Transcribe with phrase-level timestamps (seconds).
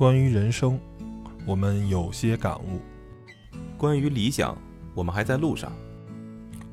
[0.00, 0.80] 关于人生，
[1.44, 2.80] 我们有些感悟。
[3.76, 4.56] 关于理想，
[4.94, 5.70] 我们还在路上。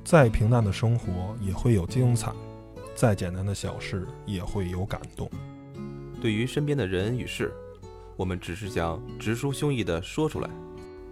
[0.02, 2.32] 再平淡的生活也会有精彩，
[2.96, 5.30] 再简单的小事也会有感动。
[6.22, 7.54] 对于身边的人与事，
[8.16, 10.50] 我们只是想直抒胸臆地说出来。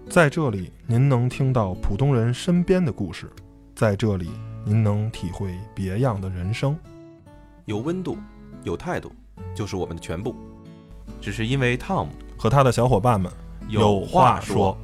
[0.09, 3.27] 在这里，您能听到普通人身边的故事；
[3.75, 4.29] 在这里，
[4.63, 6.79] 您能体会别样的人生。
[7.65, 8.15] 有温度，
[8.63, 9.11] 有态度，
[9.53, 10.33] 就是我们的全部。
[11.21, 13.31] 只是因为 Tom 和他的小伙伴们
[13.67, 14.77] 有话说。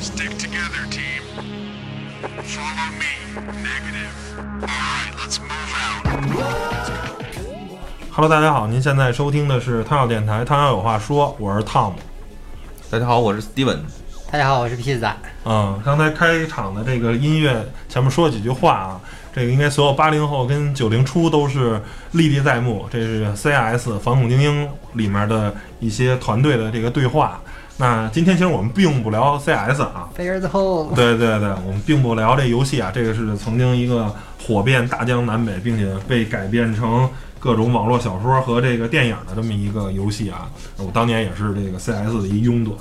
[0.00, 1.22] Stick together, team.
[2.44, 3.12] Follow me.
[3.62, 4.14] Negative.
[4.62, 6.06] All right, let's move out.
[8.12, 11.94] Hello，大家好，您现在收听的是汤药电台，汤药有话说，我是 Tom。
[12.90, 13.80] 大家好，我是 Steven。
[14.30, 15.16] 大家好，我是皮仔。
[15.50, 19.00] 嗯，刚才开场的这个音乐前面说了几句话啊，
[19.34, 21.80] 这个应该所有八零后跟九零初都是
[22.12, 22.86] 历历在目。
[22.90, 27.40] 这是 CS 反恐精英里面的一些团队的这个对话。
[27.78, 30.06] 那今天其实我们并不聊 CS 啊，
[30.94, 34.14] 对对对，我们并不聊这游戏啊，这个是曾经一个
[34.46, 40.50] 火遍大江南北，并且被改编成各种网络小说和这个电影的这么一个游戏啊。
[40.76, 42.72] 我当年也是这个 CS 的一拥趸，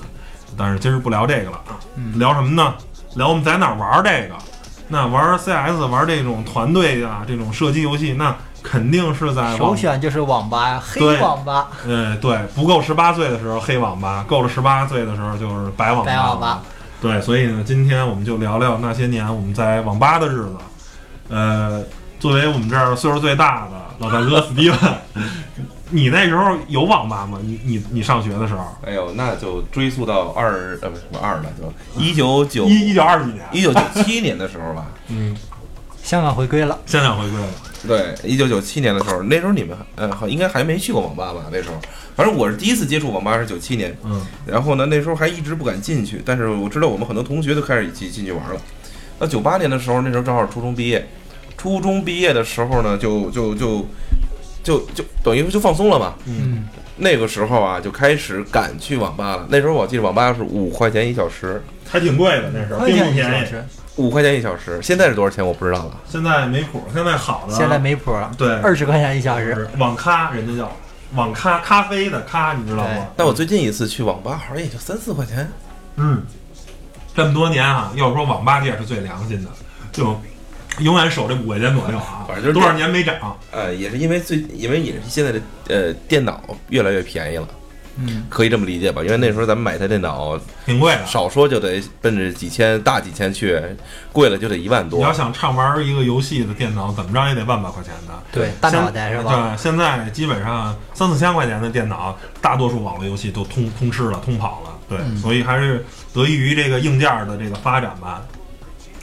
[0.56, 1.76] 但是今儿不聊这个了啊，
[2.16, 2.74] 聊什么呢？
[3.16, 4.36] 聊我们在哪儿玩这个？
[4.90, 11.68] 那玩 CS 玩这种团队啊，这种射击游戏，那肯定是在首选就是网吧呀，黑网吧。
[11.86, 16.12] 呃，对，不够十八岁的时候黑网吧，够了十八岁的时候就是白网吧。
[16.12, 16.62] 白网吧。
[17.02, 20.56] 对，所以呢，今天我们就聊聊那些年我们在网吧的日子。
[21.30, 21.84] 呃，
[22.20, 24.80] 作为我们这儿岁数最大的老大哥史蒂文，
[25.90, 27.40] 你那时候有网吧吗？
[27.44, 34.88] 你你你上学的时候，哎呦，那就追溯到二呃不是什么二了，就一九九一一九二几年，一九九七年的时候吧。
[35.08, 35.36] 嗯，
[36.04, 37.48] 香港回归了，香港回归了。
[37.88, 41.46] 对，一九九七年的时候，那时候你们呃好应该还没去过网吧吧？
[41.52, 41.76] 那时候，
[42.16, 48.60] 反正我是第一次接触网吧是九七年，嗯，然后呢那时候还一直不敢进去，但是我知道我们很多同学都开始一起进去玩了。
[49.20, 51.08] 到九八年的时候，那时候正好初中毕业，
[51.58, 53.86] 初中毕业的时候呢，就就就就
[54.68, 56.14] 就就等于就放松了嘛。
[56.26, 56.68] 嗯，
[56.98, 59.48] 那个时候啊，就开始敢去网吧了。
[59.50, 63.46] 那时候我记得网吧是五块钱一小时，还挺贵的，那时候并不便宜。
[63.46, 63.64] 是
[63.96, 66.02] 五块钱一小时，现在是多少钱我不知道了。
[66.06, 69.66] 现在没谱，现在好的现在没谱，对二十块钱一小时。
[69.78, 70.70] 网咖，人家叫
[71.16, 73.08] 网咖，咖啡的咖，你知道吗？
[73.16, 75.50] 但我最近一次去网吧，好像也就三四块钱。
[75.96, 76.22] 嗯，
[77.16, 79.50] 这么多年啊，要说网吧界是最良心的，
[79.94, 80.20] 就
[80.80, 83.16] 永远守这五块钱左右啊，反正就是多少年没涨。
[83.52, 87.48] 呃，也是因为最，因为也是现在的呃电脑越来越便宜了，
[87.96, 89.02] 嗯，可以这么理解吧？
[89.04, 91.06] 因为那时候咱们买台电脑，挺贵的。
[91.06, 93.60] 少说就得奔着几千大几千去，
[94.12, 95.12] 贵了就得一万多你要。
[95.12, 98.14] 想畅玩一个游戏的电脑，怎么着也得万把块钱的。
[98.32, 99.56] 对，大脑袋是吧？
[99.56, 104.70] 对，现在基本上三四千块钱的电脑，大多数网络游戏都通通吃了、通跑了。
[104.88, 105.84] 对，嗯所以还是
[106.14, 108.22] 得益于这个硬件的这个发展吧。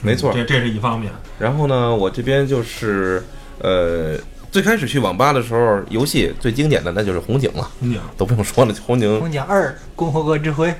[0.01, 1.11] 没错这这是一方面。
[1.39, 3.23] 然后呢，我这边就是
[3.59, 4.17] 呃，
[4.51, 10.73] 最开始去网吧的时候，游戏最经典的那就是红警了，嗯，都不用说了，红警，红警二，共和国之辉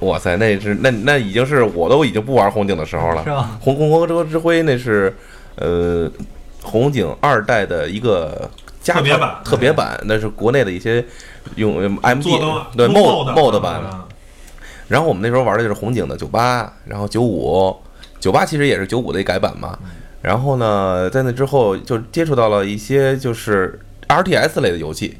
[0.00, 3.30] 哇塞，那是那那已经是我都已经不玩红警的时候了是。
[3.30, 3.58] 吧？
[3.60, 5.14] 红共和国之之辉那是
[5.56, 6.10] 呃
[6.62, 11.04] 红警二代的一个加特别版特别版，那是国内的一些
[11.56, 13.74] 用 M D 的对 mod mod 版。
[13.74, 14.06] 啊
[14.88, 17.74] 然后我们那时候玩的就是红警的九八，然后九五，
[18.22, 19.76] 九八其实也是九五的一改版嘛。
[20.22, 25.18] 然后呢，在那之后就接触到了一些就是 R T S 类的游戏，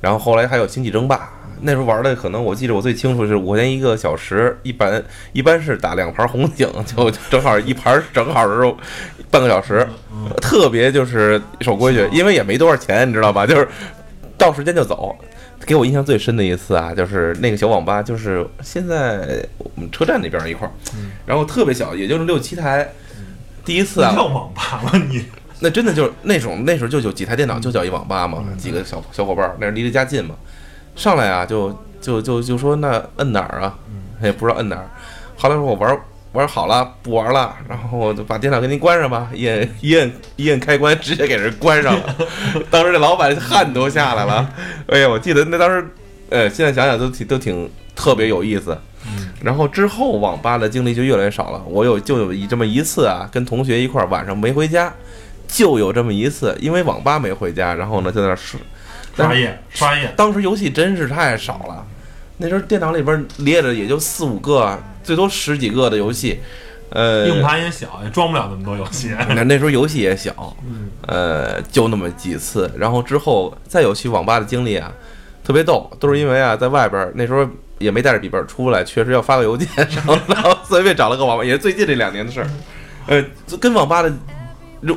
[0.00, 1.28] 然后后来还有星际争霸。
[1.62, 5.02] 那时候玩的可能我记得我最清楚是五块钱一个小时，一般
[5.32, 8.72] 一般是打两盘红警，就正好一盘正好是
[9.30, 9.84] 半个小时，
[10.40, 13.44] 特别就是守规矩，因为也没多少钱，你知道吧？
[13.44, 13.66] 就是
[14.38, 15.16] 到时间就走。
[15.66, 20.70] 给我印象最深的一次啊，就是那个小网吧，就是现在我们车站那边一块儿，
[21.26, 22.88] 然后特别小，也就是六七台。
[23.64, 24.92] 第一次啊，那叫网吧吗？
[25.10, 25.24] 你？
[25.58, 30.36] 那真的就是那种那时候就有几台电脑，就叫一网吧嘛，几个小小伙伴儿，那离着家近嘛，
[30.94, 33.76] 上来啊就就就就说那摁哪儿啊，
[34.22, 34.88] 也不知道摁哪儿。
[35.36, 35.98] 后来说我玩
[36.36, 42.16] 玩好了，不玩了，然后我就把电脑给您关上吧，一摁一摁一摁开关，直接给人关上了。
[42.70, 44.48] 当时这老板汗都下来了，
[44.88, 45.86] 哎呀，我记得那当时，
[46.28, 48.76] 呃，现在想想都挺都挺特别有意思。
[49.40, 51.62] 然后之后网吧的经历就越来越少了。
[51.66, 54.92] 我有就有一这么一次啊，跟同学一块儿晚上没回家，
[55.48, 58.60] 就有这么一次，因为网吧没回家，然后呢就在那儿刷。
[59.16, 61.86] 刷夜刷夜，当时游戏真是太少了，
[62.36, 66.40] 那时候电脑里边列着也就四五个，最多十几个的游戏，
[66.90, 69.14] 呃，硬盘也小，也装不了那么多游戏。
[69.28, 74.92] 那那时候游戏也小，嗯呃，就那么几次，然后之后再有去网吧的经历啊，
[75.44, 77.48] 特别逗，都是因为啊，在外边儿那时候
[77.78, 82.50] 也没带着笔记本出来，确实要发个邮件，然后然后随便找了个网吧，也是最近这两年的事儿。
[83.06, 83.24] 呃，
[83.60, 84.12] 跟网吧的，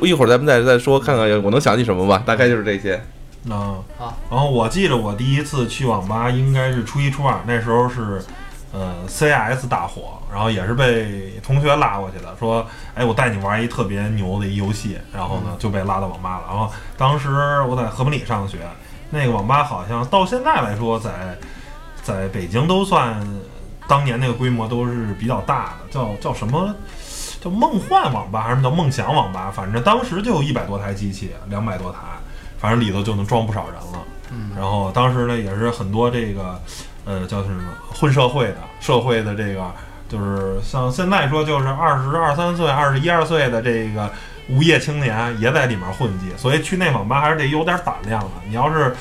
[0.02, 3.00] 一会儿咱们再再说，看看我能想起什么吧，大概就是这些。
[3.48, 8.20] 啊好，然后我记得我第一次去网吧应该是初一初二，那时候是
[8.72, 16.44] 呃 CS 大火，然后也是被同学拉过去的，说哎我带你玩一特别牛的一游戏，然后呢就被拉到网吧了。
[16.48, 18.58] 然后当时我在和平里上学，
[19.10, 21.10] 那个网吧好像到现在来说在
[22.02, 23.20] 在北京都算
[23.88, 26.74] 当年那个规模都是比较大的，叫叫什么？
[27.40, 29.50] 叫梦幻网吧还是叫梦想网吧？
[29.50, 31.98] 反正当时就有一百多台机器，两百多台，
[32.58, 34.04] 反正里头就能装不少人了。
[34.30, 36.60] 嗯然后当时呢，也是很多这个，
[37.04, 37.62] 呃，叫什么
[37.94, 39.70] 混社会的，社会的这个，
[40.08, 44.10] 就是像现在说，就是二十二三岁、二十一二岁的这个
[44.48, 48.30] 无业青年也在里面混迹，所以去那网吧还是得有点胆量的。
[48.46, 48.94] 你要是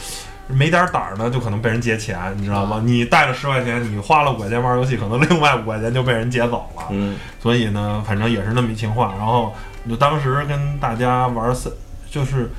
[0.47, 2.81] 没点胆儿呢，就可能被人劫钱，你知道吗？
[2.83, 6.83] 你带了十块钱，你花了五块钱玩游戏，可能另外五块钱就被人劫走了。
[6.89, 9.15] 嗯，所以呢，反正也是那么一情况。
[9.17, 9.53] 然后
[9.87, 11.71] 就当时跟大家玩三，
[12.09, 12.49] 就是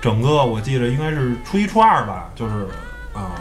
[0.00, 2.66] 整个我记得应该是初一初二吧，就是
[3.12, 3.32] 啊、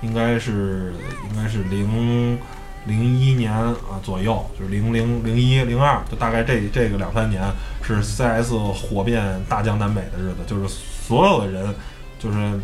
[0.00, 0.92] 应该是
[1.30, 2.38] 应该是零
[2.86, 7.42] 零一年啊左右，就是零零零一零二，就大概这这个两三年
[7.82, 11.74] 是 CS 火遍大江南北的日子，就是所有的人
[12.18, 12.60] 就是。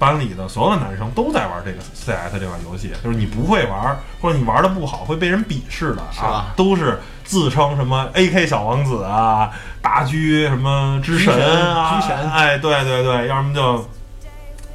[0.00, 9.50] 班里的所有的男生都在玩这个 CS 这款游戏，就是你不会玩，或者你玩的不好，会被人鄙视的啊，都是自称什么 AK 小王子啊、
[9.82, 13.84] 大狙什么之神啊，狙神哎，对对对，要么就。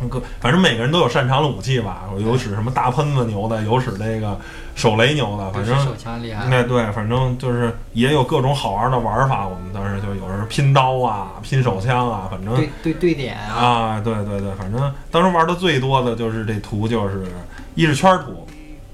[0.10, 4.38] 个反正每个人都有擅长的武器吧，有使什么大喷子牛的，有使这个
[4.76, 9.48] 手雷牛的，反正手枪厉害，那对，反正就是也有各种好玩的玩法。
[9.48, 17.26] 我们当时就有人拼刀啊，拼手枪啊，反正对对对点啊，啊，对对对，反正当时玩的最多的就是这图，就是
[17.76, 18.48] 一是圈儿图，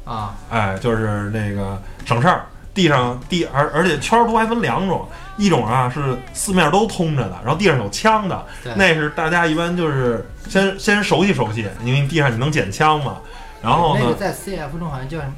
[0.06, 2.46] 啊，哎，就是那个省事儿，
[2.80, 5.06] 地上地而而且圈儿图还分两种，
[5.36, 8.46] 一种啊是四面都通着的，然后地上有枪的，
[8.78, 13.18] 那是大家一般就是先先熟悉熟悉，因为地上你能捡枪嘛。
[13.62, 15.34] 然后呢那个，在 CF 中好像叫什么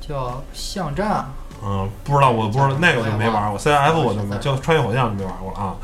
[0.00, 1.26] 叫巷战，
[1.60, 5.74] 嗯，不知道，我不知道那个我就没玩过，CF 我就没，就穿越火线就没玩过了啊。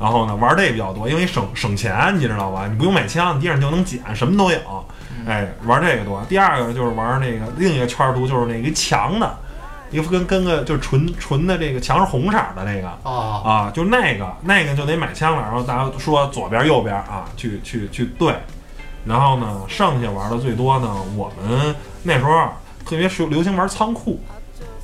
[0.00, 2.66] 然后呢，玩这个比较多，因为省省钱，你知道吧？
[2.66, 4.58] 你不用买枪，你地上就能捡，什么都有。
[5.26, 6.24] 哎，玩这个多。
[6.26, 9.36] 第二个就是玩那个另一个圈儿图，就是那个墙的，
[9.90, 15.42] 一个跟跟个就是纯纯的这个墙是红色的那个哦，啊，就那个那个就得买枪了。
[15.42, 18.34] 然后大家说左边右边啊，去去去对。
[19.04, 22.52] 然后呢，剩下玩的最多呢，我们那时候啊
[22.84, 24.20] 特别流流行玩仓库。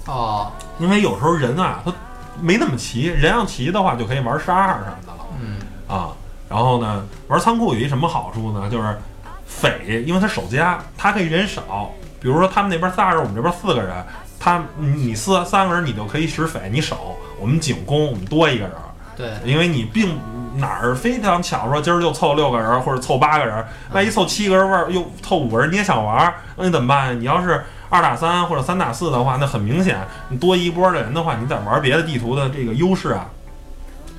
[0.07, 1.93] 啊，因为有时候人啊，他
[2.41, 5.59] 没那么齐，人要齐的话，就可以玩沙二什么的了嗯，
[5.89, 6.09] 啊。
[6.49, 8.69] 然后呢，玩仓库有一什么好处呢？
[8.71, 8.99] 就是
[9.47, 11.91] 匪，因为他守家，他可以人少。
[12.21, 14.05] 比如说他们那边仨人，我们这边四个人，
[14.45, 17.17] 他你你四三个人，你就可以使匪，你守。
[17.41, 18.75] 我们警攻，我们多一个人，
[19.17, 20.19] 对，因为你并
[20.57, 27.19] 哪儿非常巧说今儿就凑六个人或者凑八个人，万一凑七个人玩儿又凑五个人，你也想玩儿，那你怎么办？
[27.19, 29.99] 你要是二打三或者三打四的话，那很明显，
[30.29, 33.27] 你多一波的人的话，你在玩别的地图的这个优势啊，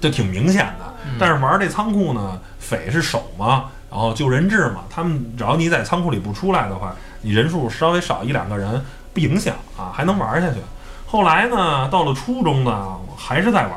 [0.01, 1.13] 就挺明显的。
[1.20, 8.84] 但是玩这仓库呢，匪是守嘛，然后救人质嘛，他们只要你在仓库里不出来的话，你人数稍微少一两个人
[9.15, 10.57] 不影响啊，还能玩下去。
[11.07, 12.86] 后来呢，到了初中呢，
[13.17, 13.72] 还是在玩，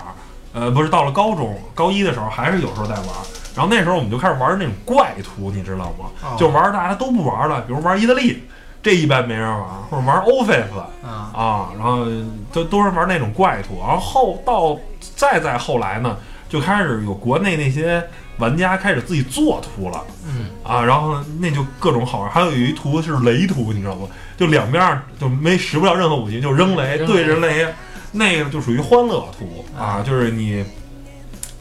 [0.52, 3.07] 呃，不是到了高中高一的时候，还是有时候在玩。
[3.54, 6.11] 然后那时候我们就开始玩那种怪图，你知道吗？
[6.23, 8.42] 哦就玩大家都不玩了，比如玩意大利，
[8.83, 12.04] 这一般没人玩，或者玩 Office 啊，啊，然后
[12.52, 13.80] 都都是玩那种怪图。
[13.80, 14.76] 然后后到
[15.14, 16.16] 再再后来呢，
[16.49, 18.02] 就开始有国内那些
[18.38, 20.02] 玩家开始自己做图了。
[20.26, 22.31] 嗯，啊，然后呢，那就各种好玩。
[22.31, 24.09] 还有一图是雷图，你知道吗？
[24.37, 27.67] 就两边儿就没使不了任何武器，就扔雷，对着雷，
[28.12, 30.64] 那个就属于欢乐图啊，就是你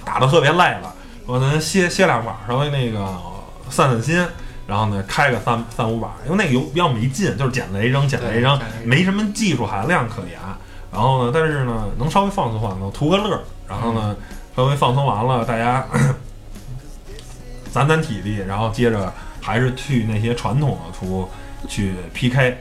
[0.05, 0.93] 打的特别累了，
[1.25, 3.05] 我能歇歇两把，稍微那个
[3.69, 4.23] 散散心，
[4.67, 10.39] 然后呢开个三三五把，因为那个游比较没劲，就是捡雷扔，捡雷扔对捡雷，扔没什么技术含量可言。
[10.91, 13.41] 然后呢，但是呢，能稍微放松放松，图个乐儿。
[13.67, 14.15] 然后呢，
[14.57, 15.85] 稍微放松完了，大家
[17.71, 21.29] 攒攒体力，然后接着还是去那些传统的图
[21.69, 22.57] 去 PK。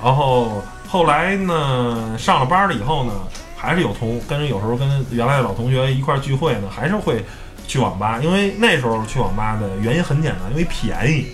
[0.00, 3.12] 然后后来呢，上了班了以后呢，
[3.56, 7.24] 还是有同跟有时候跟原来的老同学一块聚会呢，还是会
[7.66, 11.26] 去网吧，因为那时候去网吧的原因很简单，因为便宜，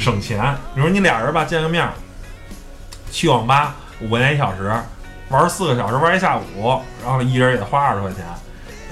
[0.00, 0.52] 省钱。
[0.74, 1.88] 比如你俩人吧见个面，
[3.12, 4.74] 去网吧五块钱一小时，
[5.28, 8.24] 玩四个小时，玩一下午，然后一人也得花二十块钱。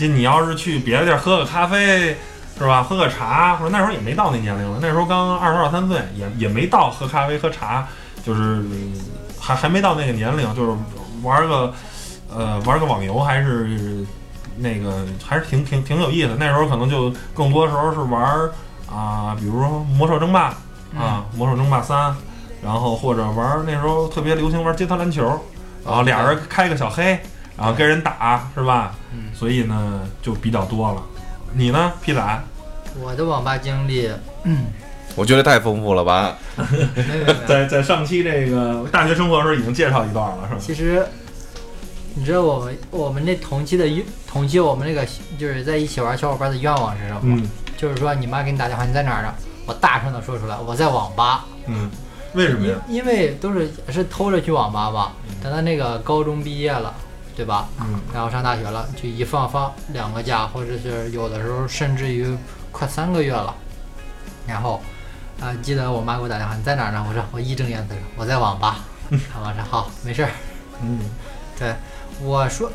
[0.01, 2.17] 这你要是去别的地儿喝个咖啡，
[2.59, 2.83] 是吧？
[2.83, 7.87] 喝个茶，或者那时候也没到那年龄了，那时候刚二十二三岁，也也没到喝咖啡喝茶，
[8.25, 8.95] 就是嗯
[9.39, 10.77] 还还没到那个年龄，就是
[11.23, 11.73] 玩个
[12.35, 14.05] 呃玩个网游还是
[14.57, 16.37] 那个还是挺挺挺有意思。
[16.39, 18.51] 那时候可能就更多时候是玩儿
[18.93, 20.53] 啊、比如说魔兽争霸
[20.99, 22.13] 啊，魔兽争霸三，
[22.61, 25.23] 然后或者玩儿那时候特别流行玩街头篮球，
[25.87, 27.19] 然后俩人开个小黑，
[27.61, 28.95] 然后跟人打是吧？
[29.13, 31.03] 嗯所以呢就比较多了。
[31.53, 32.43] 你呢，皮仔？
[33.01, 34.11] 我的网吧经历，
[35.15, 36.37] 我觉得太丰富了吧？
[36.57, 36.65] 没
[37.03, 40.61] 没没，在在上期这个大学生活的时候已经介绍一段了，是吧？
[40.61, 41.07] 其实，
[42.15, 43.87] 你知道我们我们那同期的
[44.27, 45.07] 同期我们那个
[45.39, 47.21] 就是在一起玩小伙伴的愿望是什么？
[47.25, 49.33] 嗯就是说你妈给你打电话，你在哪儿呢？
[49.67, 51.47] 我大声的说出来，我在网吧。
[51.67, 51.91] 嗯，
[52.35, 52.75] 为什么呀？
[52.89, 55.13] 因因为都是是偷着去网吧嘛，
[55.43, 56.95] 等到那个高中毕业了，
[57.37, 57.69] 对吧？
[57.81, 62.37] 嗯然后上大学了，就一放放两个假，或者是有的时候甚至于
[62.71, 63.55] 快三个月了。
[64.47, 64.81] 然后，
[65.41, 67.05] 啊、记得我妈给我打电话，你在哪儿呢？
[67.09, 68.81] 我说我义正言辞说我在网吧。
[69.33, 70.31] 他妈说好，没事儿。
[70.83, 71.01] 嗯
[71.59, 71.75] 对，
[72.23, 72.71] 我说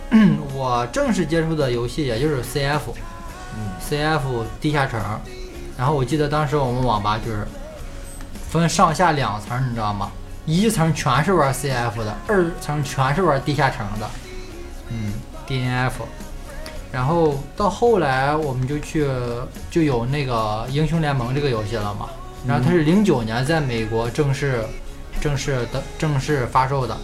[0.54, 2.82] 我正式接触的游戏也就是 CF，
[3.56, 5.02] 嗯 CF 地下城。
[5.78, 7.46] 然后我记得当时我们网吧就是
[8.50, 10.12] 分上下两层，你知道吗？
[10.46, 14.08] 一层全是玩 CF 的，二层全是玩地下城的，
[14.96, 15.14] 嗯
[15.48, 15.92] ，DNF。
[16.92, 19.06] 然后到后来我们就去
[19.70, 22.08] 就有那个英雄联盟这个游戏了嘛。
[22.48, 24.64] 然后它是零九年在美国正式
[25.20, 26.96] 正式的正式发售的，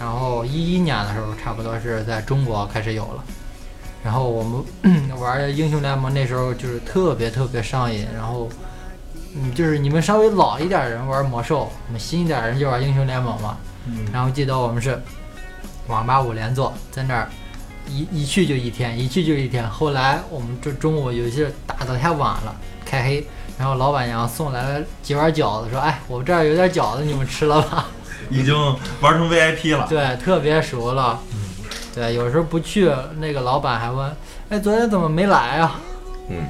[0.00, 3.22] 然后一一年的时候差不多是在中国开始有了。
[4.02, 8.48] 然后我们 玩英雄联盟那时候就是特别特别上瘾，然后
[9.34, 13.58] 嗯，就是你们稍微老一点的人玩魔兽，我们新一点的人就玩英雄联盟嘛。
[13.86, 15.00] 嗯然后记得我们是
[15.88, 17.28] 网吧五连坐，在那儿
[17.88, 19.68] 一一去就一天，一去就一天。
[19.68, 23.26] 后来我们这中午有些打的太晚了，开黑，
[23.58, 27.86] 然后老板娘送来了几碗饺子，说：“哎，我这儿有点饺子，你们吃了吧。
[28.28, 28.54] 已经
[29.00, 29.86] 玩成 VIP 了”。
[29.88, 31.20] 对，特别熟了。
[31.94, 34.10] 对，有时候不去，那个老板还问
[34.50, 35.80] ：“哎，昨天怎么没来啊
[36.28, 36.44] 嗯，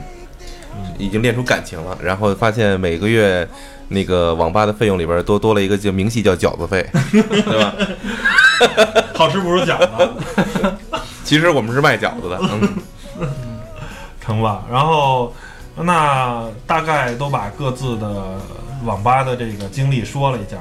[0.98, 3.46] 已经练出感情了，然后发现每个月
[3.88, 7.74] 那个网吧的费用里边多多了一个叫明细叫饺子费， 对吧？
[9.14, 10.74] 好吃不如饺子，
[11.24, 12.40] 其实我们是卖饺子的，
[13.18, 13.28] 嗯，
[14.20, 14.62] 成吧？
[14.70, 15.32] 然后
[15.76, 18.38] 那大概都把各自的
[18.84, 20.58] 网吧的这个经历说了一下。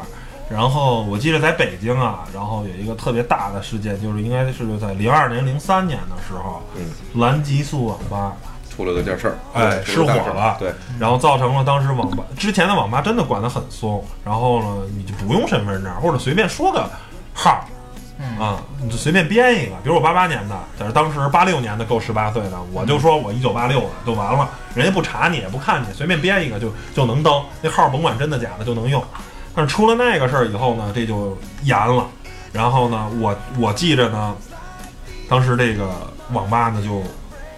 [0.48, 6.86] 然后我记得在北京啊，然后有一个特别大的事件，就是应该是在零二年、零三年的时候，嗯，
[7.20, 8.34] 蓝极速网吧
[8.70, 16.88] 出了个件事儿，哎失火了对，然后造成了当时网吧之前的网吧真的管得很松，然后呢，你就不用身份证或者随便说个
[17.34, 17.66] 号？”
[18.18, 29.04] 嗯，啊，你就随便编一个，比如我八八年的，但是当时八六年的够十八岁的，我就说我一九八六的就完了，人家不查你也不看你，随便编一个就就能登，那号甭管真的假的就能用。
[29.54, 32.08] 但是出了那个事儿以后呢，这就严了。
[32.54, 34.34] 然后呢，我我记着呢，
[35.28, 35.90] 当时这个
[36.32, 37.04] 网吧呢就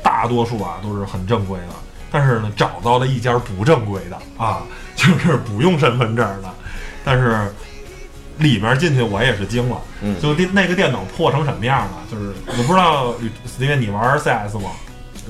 [0.01, 1.73] 大多数啊都是很正规的，
[2.11, 4.63] 但是呢找到了一家不正规的啊，
[4.95, 6.49] 就是不用身份证的，
[7.05, 7.53] 但是
[8.39, 9.77] 里面进去我也是惊了。
[10.01, 11.91] 嗯，就电那个电脑破成什么样了？
[12.11, 13.13] 就是我不知道，
[13.59, 14.71] 因为你玩 CS 吗？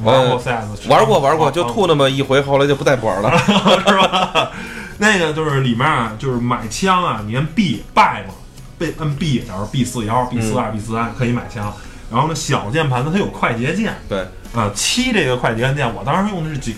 [0.04, 3.36] 玩过 CS？、玩过玩过，就啊吐那么一回，后来就不再玩了。
[3.40, 4.52] 是吧？
[5.00, 8.34] 那个就是里面啊，就是买枪啊，你按 B 败嘛，
[8.78, 11.74] 被摁 B，假如 B 四幺、B 四二、B 四三可以买枪。
[12.12, 14.20] 然后呢，小键盘呢它有快捷键，对，
[14.54, 16.76] 啊，七这个快捷键，我当时用的是井，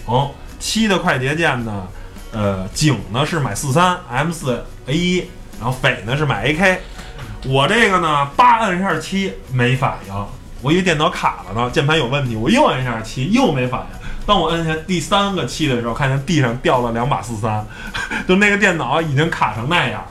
[0.57, 1.87] 七的快捷键呢，
[2.31, 5.25] 呃，井呢是买四三 M 四 A 一，
[5.59, 6.77] 然后匪呢是买 AK，
[7.45, 10.27] 我这个呢八摁一下七没反应，
[10.61, 13.99] 我以为电脑卡了呢，键盘有问题，我又摁一下七又没反应。
[14.25, 17.65] 当我摁下第三个七的时候，看见地上掉了两把四三，
[18.27, 20.07] 就那个电脑已经卡成那样了。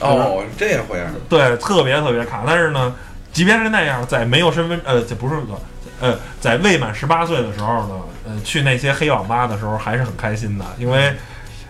[0.00, 1.08] 哦，这样回样。
[1.28, 2.44] 对，特别特别卡。
[2.46, 2.94] 但是呢，
[3.32, 5.60] 即便是那样，在没有身份呃，这不是个
[6.00, 7.94] 呃，在未满十八岁的时候呢，
[8.26, 11.12] 呃，去那些黑网吧的时候还是很开心的，因为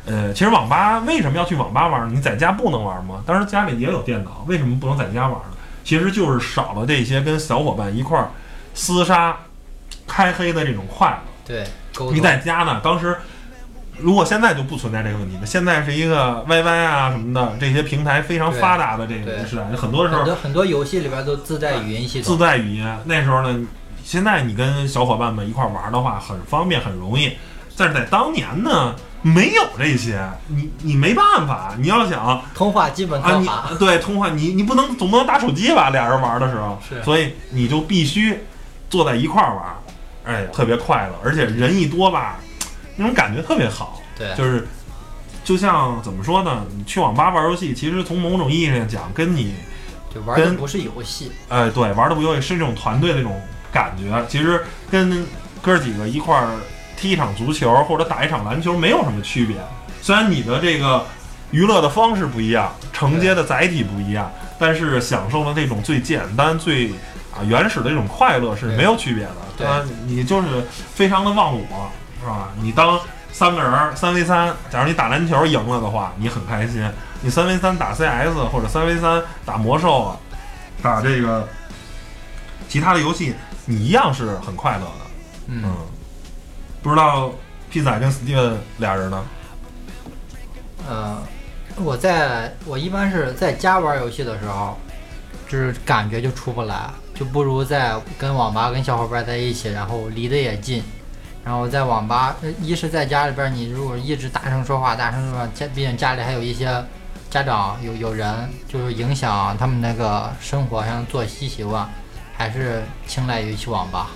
[0.09, 2.13] 呃，其实网吧为什么要去网吧玩呢？
[2.15, 3.23] 你在家不能玩吗？
[3.27, 5.57] 当时家里也有电脑，为什么不能在家玩呢？
[5.85, 8.31] 其实就是少了这些跟小伙伴一块儿
[8.75, 9.37] 厮杀、
[10.07, 11.19] 开黑的这种快乐。
[11.47, 11.67] 对，
[12.13, 13.17] 你在家呢，当时
[13.99, 22.43] 如果现在就不存在这个问题了，现在是一个 YY 啊什么的这些平台非常发达的这个时代，很多时候很多很多游戏里边都自带语音系统自。
[22.43, 22.97] 带语音。
[23.07, 23.67] 那时候呢，
[24.05, 27.33] 现在你跟小伙伴们一块玩的话，很方便，很容易。
[27.77, 33.49] 但是在当年呢，没有这些，你你没办法，你要想通话基本啊，你，
[33.79, 35.91] 对通话，你你不能总不能打手机吧？
[35.91, 38.39] 俩人玩的时候，所以你就必须
[38.89, 42.39] 坐在一块儿玩，哎，特别快乐，而且人一多吧，
[42.97, 44.67] 那种感觉特别好，对，就是
[45.45, 46.65] 就像怎么说呢？
[46.77, 49.55] 你去网吧玩游戏，其实从某种意义上讲，跟你
[50.15, 53.41] 就玩的不是游戏，哎对玩的不游戏是这种团队的这种
[53.73, 55.27] 感觉，其实跟
[55.61, 56.49] 哥几个一块儿
[56.99, 59.57] 踢一场足球或者打一场篮球没有什么区别。
[60.03, 61.05] 虽然你的这个
[61.51, 66.89] 娱乐的方式不一样，承接的载体不一样，但是享受的那种最简单、最
[67.33, 69.31] 啊原始的这种快乐是没有区别的。
[69.57, 69.83] 对吧？
[70.07, 70.65] 你就是
[70.95, 71.91] 非常的忘我，
[72.21, 72.51] 是吧？
[72.61, 72.97] 你当
[73.33, 76.89] 三个人三 v 三，假如你打篮球赢了的话，你很开心；
[77.23, 80.17] 你三 v 三打 CS 或者三 v 三打魔兽啊，
[80.81, 81.49] 打这个
[82.69, 85.07] 其他的游戏，你一样是很快乐的。
[85.49, 85.75] 嗯，嗯，
[86.83, 87.33] 不知道
[87.71, 89.25] 屁仔跟 Steve 俩人呢？
[90.89, 91.19] 呃，
[91.77, 94.79] 我在我一般是在家玩游戏的时候，
[95.49, 100.83] 就是感觉就出不来，就不如在跟网吧跟小伙伴在一起，然后离得也近。
[101.45, 106.85] 然后在网吧，一是在家里边，你如果一直大声说话、大声说话，家毕竟家里还有一些
[107.31, 111.89] 家长有有人，就是影响他们那个生活上作息习惯，
[112.37, 114.09] 还是青睐于去网吧。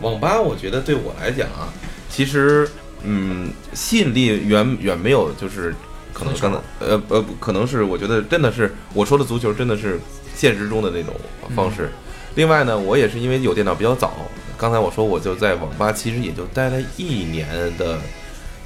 [0.00, 1.72] 网吧，我觉得对我来讲啊，
[2.10, 2.68] 其实
[3.02, 5.74] 嗯，吸引力远远没有就是
[6.12, 9.98] 可能刚才呃呃，不可能是我觉得真的是我说的足球真的是
[10.34, 11.14] 现实中的那种
[11.54, 11.90] 方式。
[12.34, 14.12] 另外呢，我也是因为有电脑比较早，
[14.58, 17.48] 刚才我说我就在网吧其实也就待了一年
[17.78, 17.98] 的，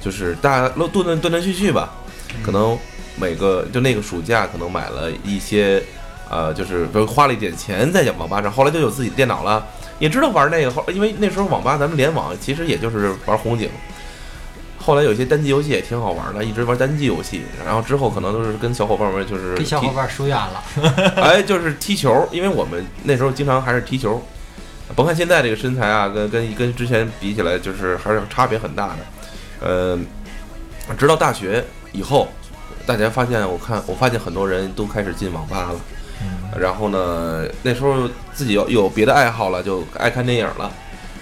[0.01, 1.93] 就是大断断断断续续吧，
[2.43, 2.77] 可能
[3.15, 5.81] 每个就那个暑假可能买了一些。
[6.33, 9.67] 呃，就是花了一点钱在网吧上，后来就有自己的电脑了，
[10.01, 13.69] 也知道玩那个，后因为那时候网吧咱们联网，其实也就是玩红警。
[14.79, 20.63] 后来有些单机游戏也挺好玩的，一直玩单机游戏，然后之后可能都是跟小伙伴们就是踢跟小伙伴疏远了，
[21.21, 24.19] 哎，就是踢球，因为我们那时候经常还是踢球。
[24.95, 28.97] 甭看现在这个身材啊，跟跟跟之前比起来，就是还是差别很大的。
[29.61, 29.99] 呃，
[30.97, 32.27] 直到大学以后，
[32.85, 35.79] 大家发现，我看我发现很多人都开始进网吧了。
[36.59, 40.71] 然后呢，那时候自己有有别的爱好了，就爱看电影了。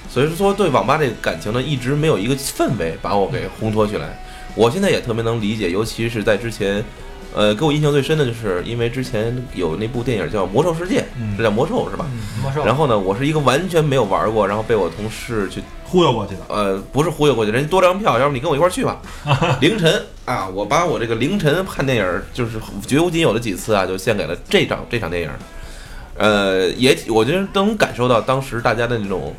[0.10, 4.20] 所以说，对网吧这个感情呢，一直没有一个氛围把我给烘托起来。
[4.56, 6.84] 我现在也特别能理解，尤其是在之前，
[7.36, 12.08] 呃，给我印象最深的就是因为之前有那部电影叫《魔兽世界》，嗯这叫魔兽是吧？
[12.12, 12.66] 嗯，魔兽。
[12.66, 16.42] 然后呢，我是一个完全没有玩过，然后被我同事去忽悠过去的。
[16.48, 19.00] 呃，不是忽悠过去，人家多张票，要不你跟我一块儿去吧。
[19.60, 25.36] 凌晨啊，我把我这个凌晨看电影儿，就是绝无仅有的几次啊，就献给了这场这场电影儿。
[26.16, 29.34] 呃，也我觉得都能感受到当时大家的那种，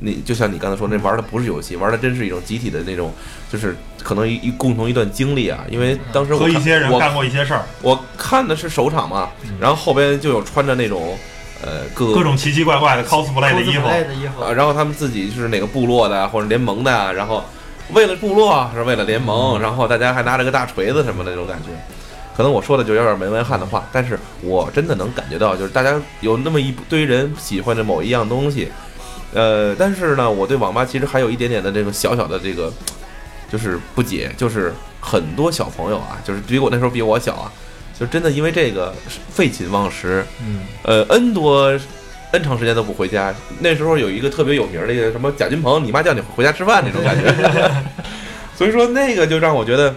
[0.00, 3.12] 你就像你刚才说，那玩的不是游戏，玩的真是一种集体的那种，
[3.50, 5.64] 就是可能一一共同一段经历啊。
[5.70, 9.28] 因为当时我和一些人干过一些事儿，我看的是首场嘛，
[9.60, 11.16] 然后后边就有穿着那种
[11.62, 17.42] 呃各各种奇奇怪怪的 cosplay 的衣服，的衣服啊，，然后他们自己是哪个部落的啊或者联盟的啊，然后
[17.92, 21.68] 为了部落是为了联盟，然后大家还拿着个大锤子什么的那种感觉。
[22.34, 28.72] 可能我说的就有点门外汉的话，但是我真的能感觉到，就是大家有那么一堆人喜欢着某一样东西，
[29.34, 32.72] 呃，但是呢，我对网吧其实还有一点点的这个小小的这个
[33.50, 37.52] 就是不解，就是很多小朋友啊，就是比我那时候比我小啊，
[38.02, 38.92] 就真的因为这个
[39.30, 41.70] 废寝忘食，嗯，呃，N 多
[42.32, 43.32] N 长时间都不回家。
[43.60, 47.72] 那时候有一个特别有名的一个什么贾君鹏，你妈叫你回家吃饭那种感觉。
[48.58, 49.94] 所以说那个就让我觉得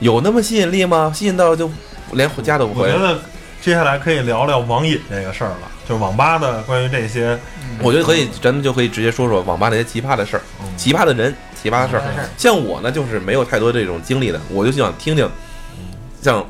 [0.00, 1.12] 有那么吸引力吗？
[1.14, 1.70] 吸引到就
[2.10, 2.98] 连回家都不回我觉。
[2.98, 3.20] 得
[3.60, 7.38] 接下来可以聊聊网瘾这个事儿了，就是网吧的关于这些，
[7.80, 12.28] 我觉得可以，咱们就可以直接说说网吧那些奇葩的事儿、嗯奇葩的人、奇葩的事儿奇葩的事儿。
[12.36, 15.30] 像我呢，就是没有太多这种经历的，我就想听听，
[16.20, 16.44] 像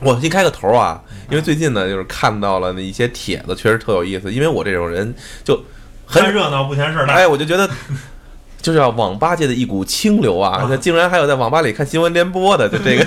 [0.00, 4.32] 我先开个头啊，因为最近呢，就是看到了那一些帖子，确实特有意思。
[4.32, 5.60] 因为我这种人就
[6.04, 7.14] 很热闹不嫌事儿大。
[7.14, 7.68] 哎，我就觉得。
[8.62, 10.56] 就是要网吧界的一股清流啊！
[10.62, 13.04] 啊那竟然还有在网吧里看新闻联播的，就这个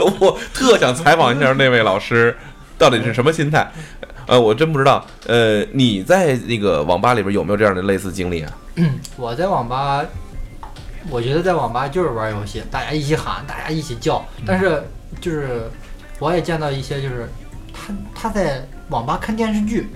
[0.18, 2.34] 我特想采访一下那位老师，
[2.78, 3.70] 到底是什么心态？
[4.26, 5.04] 呃，我真不知道。
[5.26, 8.50] 呃，你在那个网吧里边有没有这样的类似经历啊？
[9.16, 10.02] 我在网吧，
[11.10, 14.24] 我觉得在网吧就是玩游戏，大家一起喊，大家一起叫。
[14.46, 14.82] 但是
[15.20, 15.70] 就是
[16.18, 17.28] 我也见到一些，就是
[17.72, 19.88] 他他在网吧看电视剧，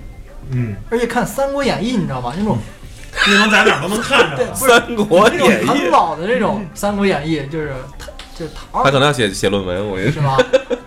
[0.51, 2.33] 嗯，而且看《三国演义》，你知道吗？
[2.37, 2.57] 那种
[3.27, 10.21] 那能在哪儿都能看着三国演义很》，老的那种《三国演义》，就是他就是他他可能要写写论文，我跟你说。
[10.21, 10.37] 是吗？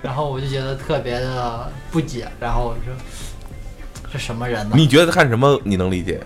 [0.00, 2.94] 然后我就觉得特别的不解，然后我说
[4.12, 4.74] 这什么人呢？
[4.76, 6.20] 你觉得他看什么你能理解？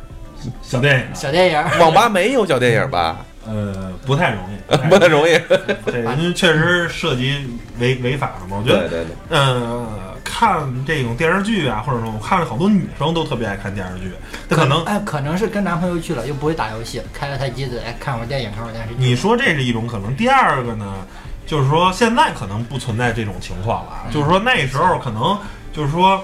[0.63, 3.25] 小电影，小电影，网吧没有小电影吧？
[3.49, 5.33] 呃，不太容易， 不太容易。
[5.87, 8.59] 这个因为确实涉及违违法了嘛。
[8.61, 9.89] 我觉得，对对对，嗯、
[10.23, 14.13] 看这种电视剧啊，或者说我看了好多女生都特别爱看电视剧，
[14.51, 18.97] 这可能哎，可能是跟男朋友去了，又不会打游戏，开了台机子，哎，看会儿电影，看会儿电视剧。
[18.99, 21.07] 你说这是一种可能，第二个呢，
[21.47, 25.39] 就是说现在可能不存在这种情况了就是说那时候可能
[25.73, 26.23] 就是说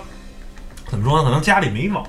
[0.88, 1.24] 怎么说呢？
[1.24, 2.04] 可能家里没网，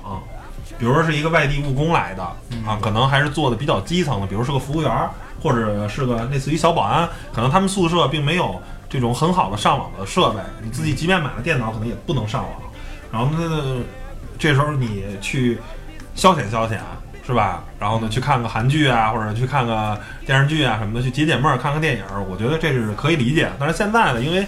[0.78, 2.22] 比如说是一个外地务工来的
[2.66, 5.10] 啊，可能还是做的比较基层的，比如是个服务员儿，
[5.42, 12.52] 或者是个类似于小保安，可能他们宿舍并没有这种很好的上网的设备，你自己即便买了电脑，可能也不能上网。
[13.10, 13.82] 然后呢，
[14.38, 15.58] 这时候你去
[16.14, 16.78] 消遣消遣，
[17.26, 17.64] 是吧？
[17.78, 23.50] 然后呢，去看个韩剧啊，或者去看个电视剧啊什么的，去解解闷儿，看个电影儿，我觉得这是可以理解。
[23.58, 24.46] 但是现在呢，因为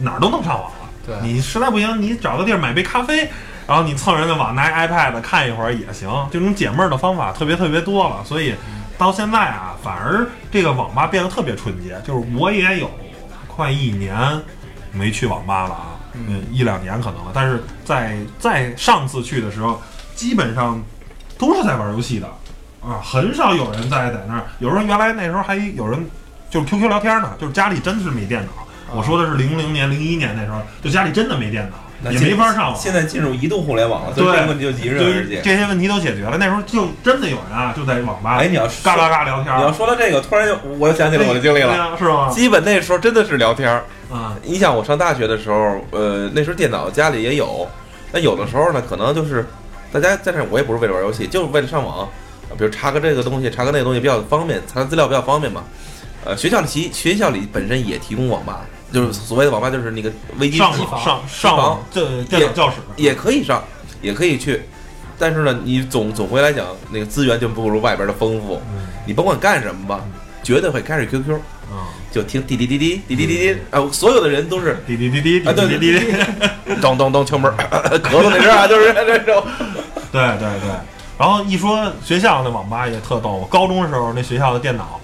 [0.00, 3.28] 哪儿都能上网了，对你实在不行，你找个地儿买杯咖啡，
[3.66, 6.08] 然后你蹭人家网，拿 iPad 看一会儿也行。
[6.30, 8.54] 这种解闷儿的方法特别特别多了，所以
[8.96, 12.00] 到现在啊，反而这个网吧变得特别纯洁。
[12.06, 12.90] 就是我也有
[13.48, 14.16] 快一年
[14.92, 17.32] 没去网吧了啊，嗯，一两年可能了。
[17.34, 19.82] 但是在在上次去的时候，
[20.14, 20.80] 基本上
[21.36, 22.26] 都是在玩游戏的
[22.80, 24.44] 啊，很少有人在在那儿。
[24.60, 26.08] 有时候原来那时候还有人
[26.48, 28.52] 就是 QQ 聊天呢，就是家里真是没电脑。
[28.94, 31.76] 我说的是零零年、零一年那时候，就家里真的没电脑，
[32.12, 32.76] 也没法上网。
[32.76, 35.40] 现在进入移动互联网了，所以对这些问题就迎刃而解。
[35.42, 36.36] 这些问题都解决了。
[36.38, 39.56] 那时候就真的有人啊，就在网吧，哎，你要嘎嘎嘎聊天。
[39.58, 41.96] 你要说到这个，突然就我想起了我的经历了。
[41.98, 42.28] 是吗？
[42.30, 43.84] 基本那时候真的是聊天儿。
[44.10, 47.66] 啊，你想我上大学的时候，呃，那时候电脑家里也有，
[48.12, 49.44] 那有的时候呢，可能就是
[49.92, 52.08] 大家在那儿，我也不是为了玩游戏，就是为了上网，
[52.48, 55.64] 呃比如查个这个东西，查个那个东西比较方便，查资料比较方便嘛。
[56.24, 58.60] 呃，学校里其学校里本身也提供网吧，
[58.92, 63.62] 就是所谓的网吧，就是那个微机室上网上上网，这电脑教室也可以上，
[64.00, 64.62] 也可以去，
[65.18, 68.60] 但是呢，你总总回来讲，那个资源就不如外边的丰富。
[68.70, 70.00] 嗯你甭管干什么吧，
[70.42, 71.34] 绝对会开始 QQ，
[71.70, 79.44] 啊，就听滴滴滴滴滴滴滴滴，啊，所有的人都是滴滴滴滴滴啊对滴滴滴，咚咚咚敲门，咳嗽那声啊，就是这种。
[80.10, 80.70] 对对对。
[81.16, 85.00] 然后一说学校那网吧也特逗，我高中的时候那学校的电脑